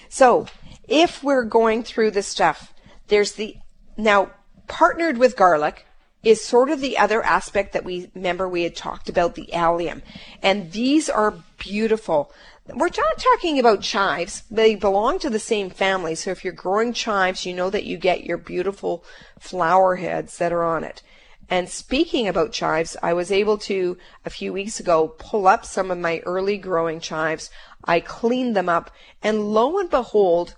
So 0.09 0.47
if 0.87 1.23
we're 1.23 1.43
going 1.43 1.83
through 1.83 2.11
the 2.11 2.23
stuff, 2.23 2.73
there's 3.07 3.33
the, 3.33 3.57
now 3.97 4.31
partnered 4.67 5.17
with 5.17 5.37
garlic, 5.37 5.85
is 6.23 6.43
sort 6.43 6.69
of 6.69 6.81
the 6.81 6.97
other 6.97 7.23
aspect 7.23 7.73
that 7.73 7.83
we 7.83 8.09
remember 8.13 8.47
we 8.47 8.63
had 8.63 8.75
talked 8.75 9.09
about 9.09 9.35
the 9.35 9.53
allium. 9.53 10.01
And 10.41 10.71
these 10.71 11.09
are 11.09 11.33
beautiful. 11.57 12.31
We're 12.67 12.87
not 12.87 13.17
talking 13.17 13.59
about 13.59 13.81
chives. 13.81 14.43
They 14.49 14.75
belong 14.75 15.19
to 15.19 15.29
the 15.29 15.39
same 15.39 15.69
family. 15.69 16.15
So 16.15 16.31
if 16.31 16.43
you're 16.43 16.53
growing 16.53 16.93
chives, 16.93 17.45
you 17.45 17.53
know 17.53 17.69
that 17.69 17.85
you 17.85 17.97
get 17.97 18.23
your 18.23 18.37
beautiful 18.37 19.03
flower 19.39 19.95
heads 19.95 20.37
that 20.37 20.53
are 20.53 20.63
on 20.63 20.83
it. 20.83 21.01
And 21.49 21.67
speaking 21.67 22.29
about 22.29 22.53
chives, 22.53 22.95
I 23.03 23.11
was 23.13 23.29
able 23.29 23.57
to, 23.59 23.97
a 24.25 24.29
few 24.29 24.53
weeks 24.53 24.79
ago, 24.79 25.09
pull 25.17 25.47
up 25.47 25.65
some 25.65 25.91
of 25.91 25.97
my 25.97 26.19
early 26.19 26.57
growing 26.57 27.01
chives. 27.01 27.49
I 27.83 27.99
cleaned 27.99 28.55
them 28.55 28.69
up, 28.69 28.89
and 29.21 29.51
lo 29.51 29.77
and 29.77 29.89
behold, 29.89 30.55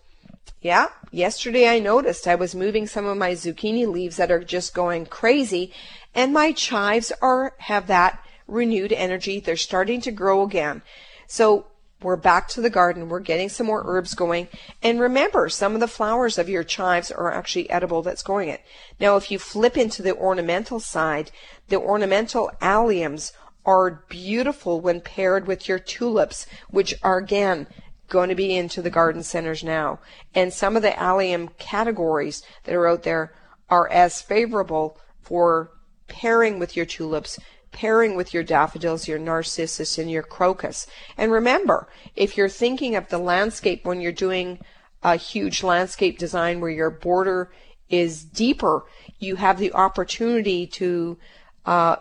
yeah, 0.61 0.89
yesterday 1.09 1.67
I 1.67 1.79
noticed 1.79 2.27
I 2.27 2.35
was 2.35 2.53
moving 2.53 2.85
some 2.85 3.05
of 3.05 3.17
my 3.17 3.31
zucchini 3.31 3.87
leaves 3.87 4.17
that 4.17 4.29
are 4.29 4.43
just 4.43 4.75
going 4.75 5.07
crazy, 5.07 5.73
and 6.13 6.31
my 6.31 6.51
chives 6.51 7.11
are 7.23 7.55
have 7.57 7.87
that 7.87 8.23
renewed 8.47 8.93
energy. 8.93 9.39
They're 9.39 9.57
starting 9.57 9.99
to 10.01 10.11
grow 10.11 10.43
again. 10.43 10.83
So 11.25 11.65
we're 12.03 12.15
back 12.15 12.47
to 12.49 12.61
the 12.61 12.69
garden. 12.69 13.09
We're 13.09 13.19
getting 13.19 13.49
some 13.49 13.67
more 13.67 13.83
herbs 13.85 14.13
going. 14.13 14.47
And 14.81 14.99
remember, 14.99 15.49
some 15.49 15.73
of 15.73 15.79
the 15.79 15.87
flowers 15.87 16.37
of 16.37 16.49
your 16.49 16.63
chives 16.63 17.11
are 17.11 17.31
actually 17.31 17.69
edible 17.69 18.01
that's 18.01 18.23
growing 18.23 18.49
it. 18.49 18.61
Now, 18.99 19.15
if 19.15 19.31
you 19.31 19.39
flip 19.39 19.77
into 19.77 20.01
the 20.01 20.15
ornamental 20.15 20.79
side, 20.79 21.31
the 21.69 21.79
ornamental 21.79 22.51
alliums 22.61 23.31
are 23.65 24.03
beautiful 24.09 24.81
when 24.81 25.01
paired 25.01 25.47
with 25.47 25.67
your 25.67 25.79
tulips, 25.79 26.45
which 26.69 26.93
are 27.01 27.17
again 27.17 27.67
going 28.09 28.29
to 28.29 28.35
be 28.35 28.55
into 28.55 28.81
the 28.81 28.89
garden 28.89 29.23
centers 29.23 29.63
now. 29.63 29.99
And 30.35 30.53
some 30.53 30.75
of 30.75 30.81
the 30.81 30.97
allium 30.99 31.49
categories 31.57 32.43
that 32.65 32.75
are 32.75 32.87
out 32.87 33.03
there 33.03 33.33
are 33.69 33.89
as 33.89 34.21
favorable 34.21 34.97
for 35.21 35.71
pairing 36.07 36.59
with 36.59 36.75
your 36.75 36.85
tulips 36.85 37.39
pairing 37.73 38.15
with 38.15 38.33
your 38.33 38.43
daffodils, 38.43 39.07
your 39.07 39.19
narcissus, 39.19 39.97
and 39.97 40.09
your 40.09 40.23
crocus. 40.23 40.87
And 41.17 41.31
remember, 41.31 41.89
if 42.15 42.37
you're 42.37 42.49
thinking 42.49 42.95
of 42.95 43.09
the 43.09 43.17
landscape 43.17 43.85
when 43.85 43.99
you're 43.99 44.11
doing 44.11 44.59
a 45.01 45.17
huge 45.17 45.63
landscape 45.63 46.17
design 46.17 46.61
where 46.61 46.71
your 46.71 46.89
border 46.89 47.51
is 47.89 48.23
deeper, 48.23 48.85
you 49.19 49.35
have 49.35 49.59
the 49.59 49.73
opportunity 49.73 50.65
to 50.65 51.17
uh, 51.65 51.97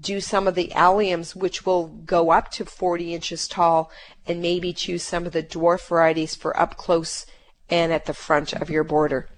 do 0.00 0.20
some 0.20 0.46
of 0.46 0.54
the 0.54 0.72
alliums, 0.74 1.34
which 1.34 1.64
will 1.64 1.86
go 1.86 2.30
up 2.30 2.50
to 2.50 2.64
40 2.64 3.14
inches 3.14 3.48
tall, 3.48 3.90
and 4.26 4.42
maybe 4.42 4.72
choose 4.72 5.02
some 5.02 5.24
of 5.24 5.32
the 5.32 5.42
dwarf 5.42 5.88
varieties 5.88 6.34
for 6.34 6.58
up 6.58 6.76
close 6.76 7.24
and 7.70 7.92
at 7.92 8.04
the 8.04 8.14
front 8.14 8.52
of 8.52 8.68
your 8.68 8.84
border. 8.84 9.28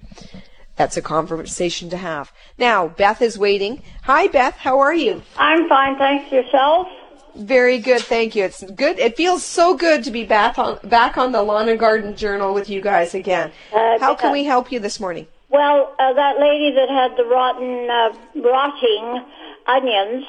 That's 0.77 0.97
a 0.97 1.03
conversation 1.03 1.89
to 1.91 1.97
have. 1.97 2.33
Now, 2.59 2.89
Beth 2.89 3.23
is 3.23 3.39
waiting. 3.39 3.83
Hi, 4.03 4.27
Beth. 4.27 4.57
How 4.57 4.81
are 4.81 4.95
you? 4.95 5.23
I'm 5.37 5.69
fine, 5.69 5.97
thanks. 5.97 6.33
Yourself? 6.33 6.89
Very 7.37 7.79
good, 7.79 8.03
thank 8.03 8.35
you. 8.35 8.45
It's 8.45 8.63
good. 8.63 8.99
It 8.99 9.17
feels 9.17 9.45
so 9.45 9.77
good 9.77 10.05
to 10.05 10.11
be 10.11 10.25
back 10.25 10.57
on 10.59 10.79
back 10.85 11.19
on 11.19 11.33
the 11.33 11.43
Lawn 11.43 11.69
and 11.69 11.79
Garden 11.81 12.15
Journal 12.17 12.55
with 12.55 12.71
you 12.71 12.81
guys 12.81 13.13
again. 13.15 13.51
Uh, 13.73 13.99
How 13.99 14.15
can 14.15 14.31
we 14.31 14.45
help 14.45 14.71
you 14.71 14.79
this 14.79 15.01
morning? 15.01 15.27
Well, 15.49 15.95
uh, 15.99 16.13
that 16.13 16.39
lady 16.39 16.73
that 16.75 16.89
had 16.89 17.17
the 17.17 17.25
rotten, 17.25 17.91
uh, 17.91 18.41
rotting 18.41 19.25
onions, 19.67 20.25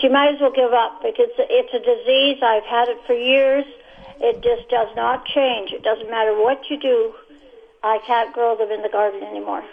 she 0.00 0.08
might 0.08 0.34
as 0.34 0.40
well 0.40 0.52
give 0.52 0.72
up 0.72 1.02
because 1.02 1.30
it's 1.38 1.74
a 1.74 1.78
disease. 1.78 2.38
I've 2.42 2.64
had 2.64 2.88
it 2.88 2.98
for 3.06 3.14
years. 3.14 3.64
It 4.20 4.42
just 4.42 4.68
does 4.70 4.94
not 4.94 5.24
change. 5.26 5.72
It 5.72 5.82
doesn't 5.82 6.08
matter 6.10 6.34
what 6.40 6.70
you 6.70 6.78
do. 6.78 7.14
I 7.82 7.98
can't 8.06 8.32
grow 8.32 8.56
them 8.56 8.70
in 8.70 8.82
the 8.82 8.88
garden 8.88 9.22
anymore. 9.24 9.64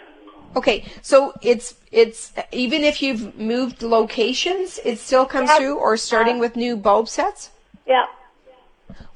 Okay, 0.54 0.84
so 1.00 1.32
it's 1.42 1.74
it's 1.90 2.32
even 2.52 2.84
if 2.84 3.02
you've 3.02 3.38
moved 3.38 3.82
locations, 3.82 4.78
it 4.84 4.98
still 4.98 5.24
comes 5.24 5.50
through, 5.52 5.76
or 5.76 5.96
starting 5.96 6.36
uh, 6.36 6.40
with 6.40 6.56
new 6.56 6.76
bulb 6.76 7.08
sets. 7.08 7.50
Yeah. 7.86 8.04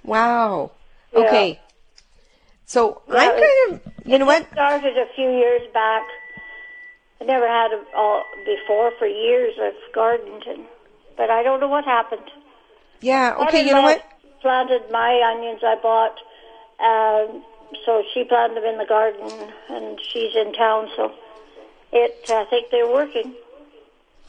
Wow. 0.02 0.70
Yeah. 1.12 1.20
Okay. 1.20 1.60
So 2.64 3.02
yeah, 3.08 3.14
I'm 3.16 3.30
kind 3.30 3.72
of 3.72 4.06
you 4.06 4.18
know 4.18 4.26
what 4.26 4.46
started 4.52 4.96
a 4.96 5.06
few 5.14 5.30
years 5.30 5.62
back. 5.74 6.04
I 7.20 7.24
never 7.24 7.46
had 7.46 7.72
it 7.72 7.86
all 7.94 8.24
before 8.44 8.92
for 8.98 9.06
years. 9.06 9.54
I've 9.60 9.94
gardened, 9.94 10.44
and, 10.48 10.64
but 11.16 11.30
I 11.30 11.42
don't 11.42 11.60
know 11.60 11.68
what 11.68 11.84
happened. 11.84 12.30
Yeah. 13.00 13.36
Okay. 13.40 13.66
You 13.66 13.72
know 13.72 13.82
what? 13.82 14.02
Planted 14.40 14.90
my 14.90 15.34
onions. 15.34 15.60
I 15.62 15.76
bought. 15.82 16.18
Um, 16.78 17.42
so 17.84 18.02
she 18.12 18.24
planted 18.24 18.56
them 18.56 18.64
in 18.64 18.78
the 18.78 18.86
garden, 18.86 19.28
and 19.68 19.98
she's 20.00 20.34
in 20.34 20.52
town, 20.52 20.88
so 20.96 21.12
it, 21.96 22.30
I 22.30 22.44
think 22.44 22.70
they're 22.70 22.88
working. 22.88 23.34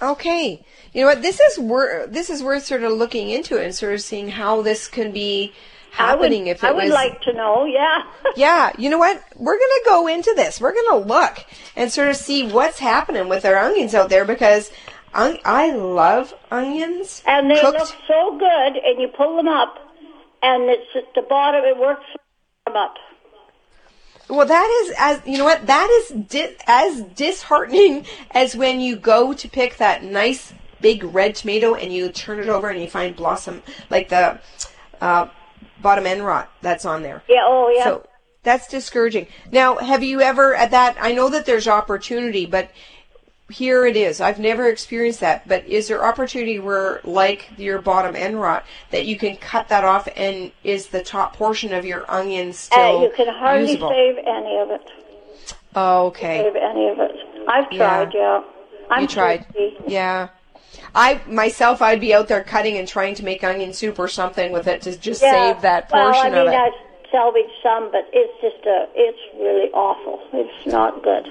Okay. 0.01 0.63
You 0.93 1.01
know 1.01 1.07
what? 1.07 1.21
This 1.21 1.39
is 1.39 1.59
worth 1.59 2.11
this 2.11 2.29
is 2.29 2.43
worth 2.43 2.65
sort 2.65 2.83
of 2.83 2.93
looking 2.93 3.29
into 3.29 3.59
it 3.59 3.65
and 3.65 3.75
sort 3.75 3.93
of 3.93 4.01
seeing 4.01 4.29
how 4.29 4.61
this 4.61 4.87
can 4.87 5.11
be 5.11 5.53
happening. 5.91 6.43
I 6.43 6.45
would, 6.45 6.51
if 6.51 6.63
it 6.63 6.67
I 6.67 6.71
would 6.71 6.83
was, 6.85 6.93
like 6.93 7.21
to 7.23 7.33
know, 7.33 7.65
yeah. 7.65 8.03
yeah. 8.35 8.71
You 8.77 8.89
know 8.89 8.99
what? 8.99 9.21
We're 9.35 9.57
going 9.57 9.69
to 9.69 9.81
go 9.85 10.07
into 10.07 10.33
this. 10.35 10.61
We're 10.61 10.73
going 10.73 11.01
to 11.01 11.07
look 11.07 11.45
and 11.75 11.91
sort 11.91 12.09
of 12.09 12.15
see 12.15 12.47
what's 12.47 12.79
happening 12.79 13.27
with 13.27 13.45
our 13.45 13.57
onions 13.57 13.95
out 13.95 14.09
there 14.09 14.25
because 14.25 14.71
I, 15.13 15.39
I 15.43 15.71
love 15.71 16.33
onions. 16.51 17.23
And 17.25 17.49
they 17.49 17.59
cooked. 17.59 17.79
look 17.79 17.95
so 18.07 18.37
good, 18.37 18.77
and 18.83 19.01
you 19.01 19.07
pull 19.07 19.35
them 19.37 19.47
up, 19.47 19.77
and 20.43 20.69
it's 20.69 20.95
at 20.95 21.13
the 21.15 21.23
bottom. 21.23 21.63
It 21.63 21.77
works 21.77 22.05
them 22.65 22.75
up. 22.75 22.95
Well, 24.29 24.45
that 24.45 24.83
is 24.83 24.95
as 24.97 25.21
you 25.25 25.37
know 25.37 25.45
what 25.45 25.67
that 25.67 25.89
is 25.89 26.25
di- 26.27 26.55
as 26.67 27.01
disheartening 27.01 28.05
as 28.31 28.55
when 28.55 28.79
you 28.79 28.95
go 28.97 29.33
to 29.33 29.47
pick 29.47 29.77
that 29.77 30.03
nice 30.03 30.53
big 30.81 31.03
red 31.03 31.35
tomato 31.35 31.75
and 31.75 31.93
you 31.93 32.09
turn 32.09 32.39
it 32.39 32.49
over 32.49 32.69
and 32.69 32.81
you 32.81 32.89
find 32.89 33.15
blossom 33.15 33.63
like 33.89 34.09
the 34.09 34.39
uh, 35.01 35.27
bottom 35.81 36.05
end 36.05 36.25
rot 36.25 36.51
that's 36.61 36.85
on 36.85 37.03
there. 37.03 37.23
Yeah. 37.27 37.41
Oh, 37.43 37.73
yeah. 37.75 37.83
So 37.83 38.07
that's 38.43 38.67
discouraging. 38.67 39.27
Now, 39.51 39.77
have 39.77 40.03
you 40.03 40.21
ever 40.21 40.55
at 40.55 40.71
that? 40.71 40.97
I 40.99 41.13
know 41.13 41.29
that 41.29 41.45
there's 41.45 41.67
opportunity, 41.67 42.45
but 42.45 42.69
here 43.49 43.85
it 43.85 43.95
is. 43.95 44.19
I've 44.19 44.39
never 44.39 44.67
experienced 44.67 45.21
that, 45.21 45.47
but 45.47 45.65
is 45.65 45.87
there 45.87 46.03
opportunity 46.05 46.59
where, 46.59 46.99
like 47.03 47.49
your 47.57 47.81
bottom 47.81 48.15
end 48.15 48.39
rot, 48.41 48.65
that 48.91 49.05
you 49.05 49.17
can 49.17 49.37
cut 49.37 49.69
that 49.69 49.83
off, 49.83 50.07
and 50.15 50.51
is 50.63 50.87
the 50.87 51.01
top 51.01 51.35
portion 51.37 51.73
of 51.73 51.85
your 51.85 52.09
onion 52.11 52.51
still 52.53 52.99
Uh, 52.99 53.03
you 53.03 53.11
can 53.15 53.27
hardly 53.33 53.67
usable? 53.71 53.89
save 53.89 54.17
any 54.17 54.57
of 54.57 54.71
it. 54.71 54.91
Oh, 55.75 56.07
okay. 56.07 56.43
Save 56.43 56.55
any 56.55 56.89
of 56.89 56.99
it. 56.99 57.11
I've 57.47 57.69
tried, 57.69 58.13
yeah. 58.13 58.41
I'm 58.89 59.01
you 59.03 59.07
tried. 59.07 59.45
thirsty. 59.47 59.77
Yeah. 59.87 60.29
I 60.95 61.21
myself, 61.27 61.81
I'd 61.81 62.01
be 62.01 62.13
out 62.13 62.27
there 62.27 62.43
cutting 62.43 62.77
and 62.77 62.87
trying 62.87 63.15
to 63.15 63.23
make 63.23 63.43
onion 63.43 63.71
soup 63.73 63.99
or 63.99 64.07
something 64.07 64.51
with 64.51 64.67
it 64.67 64.81
to 64.83 64.97
just 64.97 65.21
Yeah. 65.21 65.53
save 65.53 65.61
that 65.61 65.89
well, 65.91 66.11
portion 66.11 66.33
I 66.33 66.37
mean, 66.37 66.47
of 66.47 66.53
it. 66.53 66.55
I 66.55 66.71
salvaged 67.11 67.51
some, 67.63 67.91
but 67.91 68.09
it's 68.11 68.33
just 68.41 68.65
a, 68.65 68.87
it's 68.95 69.19
really 69.39 69.69
awful. 69.71 70.19
It's 70.33 70.65
not 70.65 71.03
good. 71.03 71.27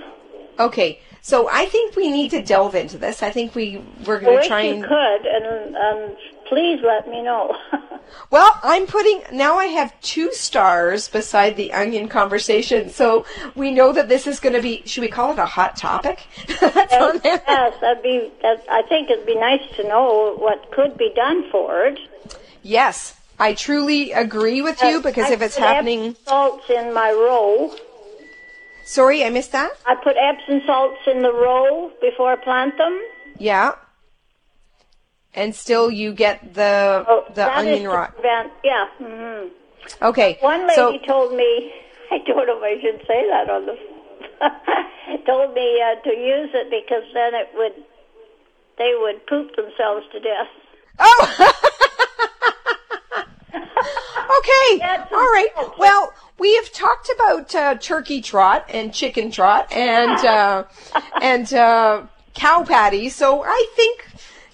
Okay, 0.58 1.00
so 1.27 1.49
I 1.51 1.66
think 1.66 1.97
we 1.97 2.09
need 2.09 2.31
to 2.31 2.41
delve 2.41 2.77
into 2.77 2.99
this. 2.99 3.20
I 3.20 3.33
think 3.33 3.57
we 3.57 3.83
we're 4.07 4.20
going 4.20 4.43
to 4.43 4.47
try 4.47 4.62
you 4.62 4.74
and. 4.74 4.85
could, 4.85 5.27
and, 5.27 5.74
and 5.74 6.16
please 6.49 6.81
let 6.85 7.09
me 7.09 7.20
know. 7.20 7.53
Well, 8.31 8.59
I'm 8.62 8.87
putting 8.87 9.22
now. 9.33 9.59
I 9.59 9.66
have 9.66 10.01
two 10.01 10.33
stars 10.33 11.09
beside 11.09 11.57
the 11.57 11.72
onion 11.72 12.09
conversation, 12.09 12.89
so 12.89 13.27
we 13.57 13.72
know 13.72 13.93
that 13.93 14.09
this 14.09 14.29
is 14.29 14.39
going 14.39 14.55
to 14.55 14.62
be. 14.62 14.83
Should 14.87 15.01
we 15.01 15.09
call 15.09 15.33
it 15.33 15.41
a 15.41 15.47
hot 15.47 15.77
topic? 15.77 16.20
There. 16.61 17.20
yes, 17.24 17.74
that'd 17.81 18.03
be. 18.05 18.31
That, 18.43 18.64
I 18.70 18.83
think 18.83 19.11
it'd 19.11 19.27
be 19.27 19.35
nice 19.35 19.62
to 19.77 19.83
know 19.89 20.37
what 20.39 20.70
could 20.70 20.97
be 20.97 21.12
done 21.16 21.51
for 21.51 21.87
it. 21.87 21.99
Yes, 22.62 23.16
I 23.39 23.55
truly 23.55 24.12
agree 24.12 24.62
with 24.62 24.81
you 24.83 25.03
because 25.03 25.31
I 25.31 25.35
if 25.35 25.43
it's 25.43 25.57
happening, 25.57 26.14
salts 26.24 26.70
in 26.70 26.95
my 26.95 27.11
row. 27.11 27.74
Sorry, 28.87 29.22
I 29.24 29.30
missed 29.30 29.53
that. 29.53 29.72
I 29.84 29.95
put 29.97 30.16
Epsom 30.16 30.62
salts 30.66 31.01
in 31.07 31.20
the 31.22 31.32
row 31.32 31.91
before 32.01 32.32
I 32.32 32.37
plant 32.37 32.78
them. 32.78 32.99
Yeah. 33.39 33.72
And 35.34 35.55
still, 35.55 35.91
you 35.91 36.14
get 36.14 36.55
the 36.55 37.05
Oh, 37.07 37.24
the 37.34 37.47
onion 37.55 37.87
rot. 37.89 38.14
Prevent, 38.14 38.53
yeah. 38.64 38.87
hmm 38.99 39.49
Okay. 40.01 40.39
One 40.41 40.62
lady 40.66 40.74
so 40.74 40.99
told 41.07 41.34
me, 41.34 41.72
I 42.11 42.18
don't 42.26 42.47
know 42.47 42.57
if 42.57 42.62
I 42.62 42.80
should 42.80 43.07
say 43.07 43.28
that 43.28 43.51
on 43.51 43.66
the, 43.66 43.76
told 45.26 45.53
me 45.55 45.82
uh, 45.82 46.01
to 46.03 46.11
use 46.11 46.51
it 46.55 46.70
because 46.70 47.05
then 47.12 47.34
it 47.34 47.49
would, 47.55 47.74
they 48.78 48.95
would 48.99 49.26
poop 49.26 49.55
themselves 49.57 50.07
to 50.12 50.20
death. 50.20 50.49
oh. 50.99 51.53
okay. 53.55 54.80
All 55.12 55.30
right. 55.32 55.49
Well, 55.78 56.12
we 56.39 56.55
have 56.57 56.70
talked 56.72 57.11
about 57.14 57.55
uh, 57.55 57.74
turkey 57.76 58.20
trot 58.20 58.66
and 58.72 58.93
chicken 58.93 59.30
trot 59.30 59.72
and 59.72 60.24
uh, 60.24 60.64
and 61.22 61.53
uh, 61.53 62.03
cow 62.34 62.64
patty. 62.64 63.09
So 63.09 63.43
I 63.45 63.66
think 63.74 64.07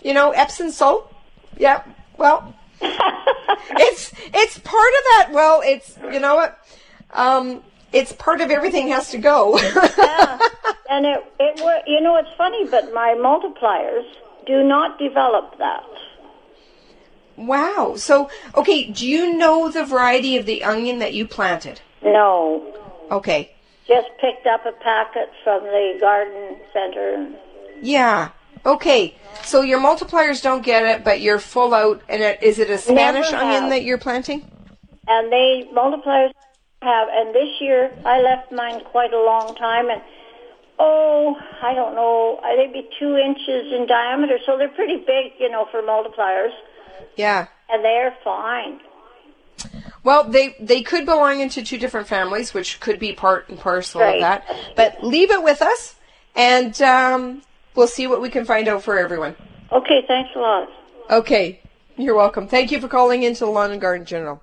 you 0.02 0.14
know 0.14 0.30
Epsom 0.30 0.70
salt. 0.70 1.12
Yeah. 1.56 1.82
Well, 2.16 2.54
it's 2.80 4.12
it's 4.32 4.58
part 4.58 4.92
of 4.98 5.04
that. 5.10 5.28
Well, 5.32 5.62
it's 5.64 5.96
you 6.12 6.20
know 6.20 6.36
what. 6.36 6.58
Um, 7.12 7.62
it's 7.92 8.10
part 8.10 8.40
of 8.40 8.50
everything 8.50 8.88
has 8.88 9.10
to 9.10 9.18
go. 9.18 9.58
And 10.92 11.06
it, 11.06 11.24
it 11.40 11.86
you 11.86 12.02
know, 12.02 12.16
it's 12.16 12.28
funny, 12.36 12.66
but 12.66 12.92
my 12.92 13.14
multipliers 13.16 14.04
do 14.46 14.62
not 14.62 14.98
develop 14.98 15.56
that. 15.56 15.82
Wow. 17.36 17.94
So, 17.96 18.30
okay, 18.54 18.90
do 18.90 19.06
you 19.06 19.36
know 19.36 19.70
the 19.70 19.84
variety 19.84 20.36
of 20.36 20.46
the 20.46 20.64
onion 20.64 20.98
that 20.98 21.14
you 21.14 21.26
planted? 21.26 21.80
No. 22.02 22.62
Okay. 23.10 23.54
Just 23.86 24.08
picked 24.20 24.46
up 24.46 24.64
a 24.66 24.72
packet 24.72 25.30
from 25.42 25.64
the 25.64 25.98
garden 26.00 26.56
center. 26.72 27.32
Yeah. 27.80 28.30
Okay. 28.64 29.16
So 29.44 29.62
your 29.62 29.80
multipliers 29.80 30.42
don't 30.42 30.62
get 30.62 30.84
it, 30.84 31.04
but 31.04 31.20
you're 31.20 31.38
full 31.38 31.74
out. 31.74 32.02
And 32.08 32.22
it, 32.22 32.42
is 32.42 32.58
it 32.58 32.70
a 32.70 32.78
Spanish 32.78 33.32
onion 33.32 33.70
that 33.70 33.82
you're 33.82 33.98
planting? 33.98 34.48
And 35.08 35.32
they 35.32 35.68
multipliers 35.74 36.30
have, 36.82 37.08
and 37.10 37.34
this 37.34 37.60
year 37.60 37.92
I 38.04 38.20
left 38.20 38.52
mine 38.52 38.82
quite 38.90 39.12
a 39.12 39.22
long 39.22 39.54
time, 39.56 39.88
and 39.90 40.00
oh, 40.78 41.36
I 41.62 41.74
don't 41.74 41.94
know, 41.94 42.40
they'd 42.56 42.72
be 42.72 42.88
two 42.98 43.16
inches 43.16 43.72
in 43.72 43.86
diameter, 43.86 44.38
so 44.46 44.58
they're 44.58 44.68
pretty 44.68 44.98
big, 44.98 45.32
you 45.38 45.50
know, 45.50 45.66
for 45.70 45.82
multipliers, 45.82 46.52
Yeah. 47.16 47.46
and 47.68 47.84
they're 47.84 48.14
fine. 48.24 48.80
Well, 50.04 50.24
they 50.24 50.56
they 50.58 50.82
could 50.82 51.06
belong 51.06 51.40
into 51.40 51.62
two 51.62 51.78
different 51.78 52.08
families, 52.08 52.52
which 52.52 52.80
could 52.80 52.98
be 52.98 53.12
part 53.12 53.48
and 53.48 53.58
parcel 53.58 54.00
Right. 54.00 54.16
of 54.16 54.20
that. 54.20 54.44
But 54.76 55.04
leave 55.04 55.30
it 55.30 55.42
with 55.42 55.62
us, 55.62 55.94
and 56.34 56.80
um, 56.82 57.42
we'll 57.76 57.86
see 57.86 58.06
what 58.08 58.20
we 58.20 58.28
can 58.28 58.44
find 58.44 58.66
out 58.66 58.82
for 58.82 58.98
everyone. 58.98 59.36
Okay, 59.70 60.02
thanks 60.08 60.30
a 60.34 60.38
lot. 60.40 60.68
Okay. 61.10 61.60
You're 61.96 62.16
welcome. 62.16 62.48
Thank 62.48 62.72
you 62.72 62.80
for 62.80 62.88
calling 62.88 63.22
into 63.22 63.40
the 63.44 63.50
Lawn 63.50 63.70
and 63.70 63.80
Garden 63.80 64.06
Journal. 64.06 64.42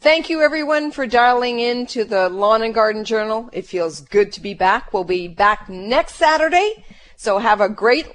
Thank 0.00 0.30
you 0.30 0.40
everyone 0.40 0.90
for 0.90 1.06
dialing 1.06 1.60
in 1.60 1.86
to 1.88 2.04
the 2.04 2.28
Lawn 2.30 2.62
and 2.62 2.74
Garden 2.74 3.04
Journal. 3.04 3.50
It 3.52 3.66
feels 3.66 4.00
good 4.00 4.32
to 4.32 4.40
be 4.40 4.54
back. 4.54 4.92
We'll 4.94 5.04
be 5.04 5.28
back 5.28 5.68
next 5.68 6.14
Saturday. 6.16 6.84
So 7.16 7.38
have 7.38 7.60
a 7.60 7.68
great, 7.68 8.08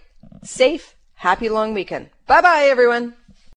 safe, 0.43 0.95
happy 1.15 1.47
long 1.47 1.73
weekend. 1.75 2.09
Bye 2.25 2.41
bye 2.41 2.67
everyone. 2.71 3.13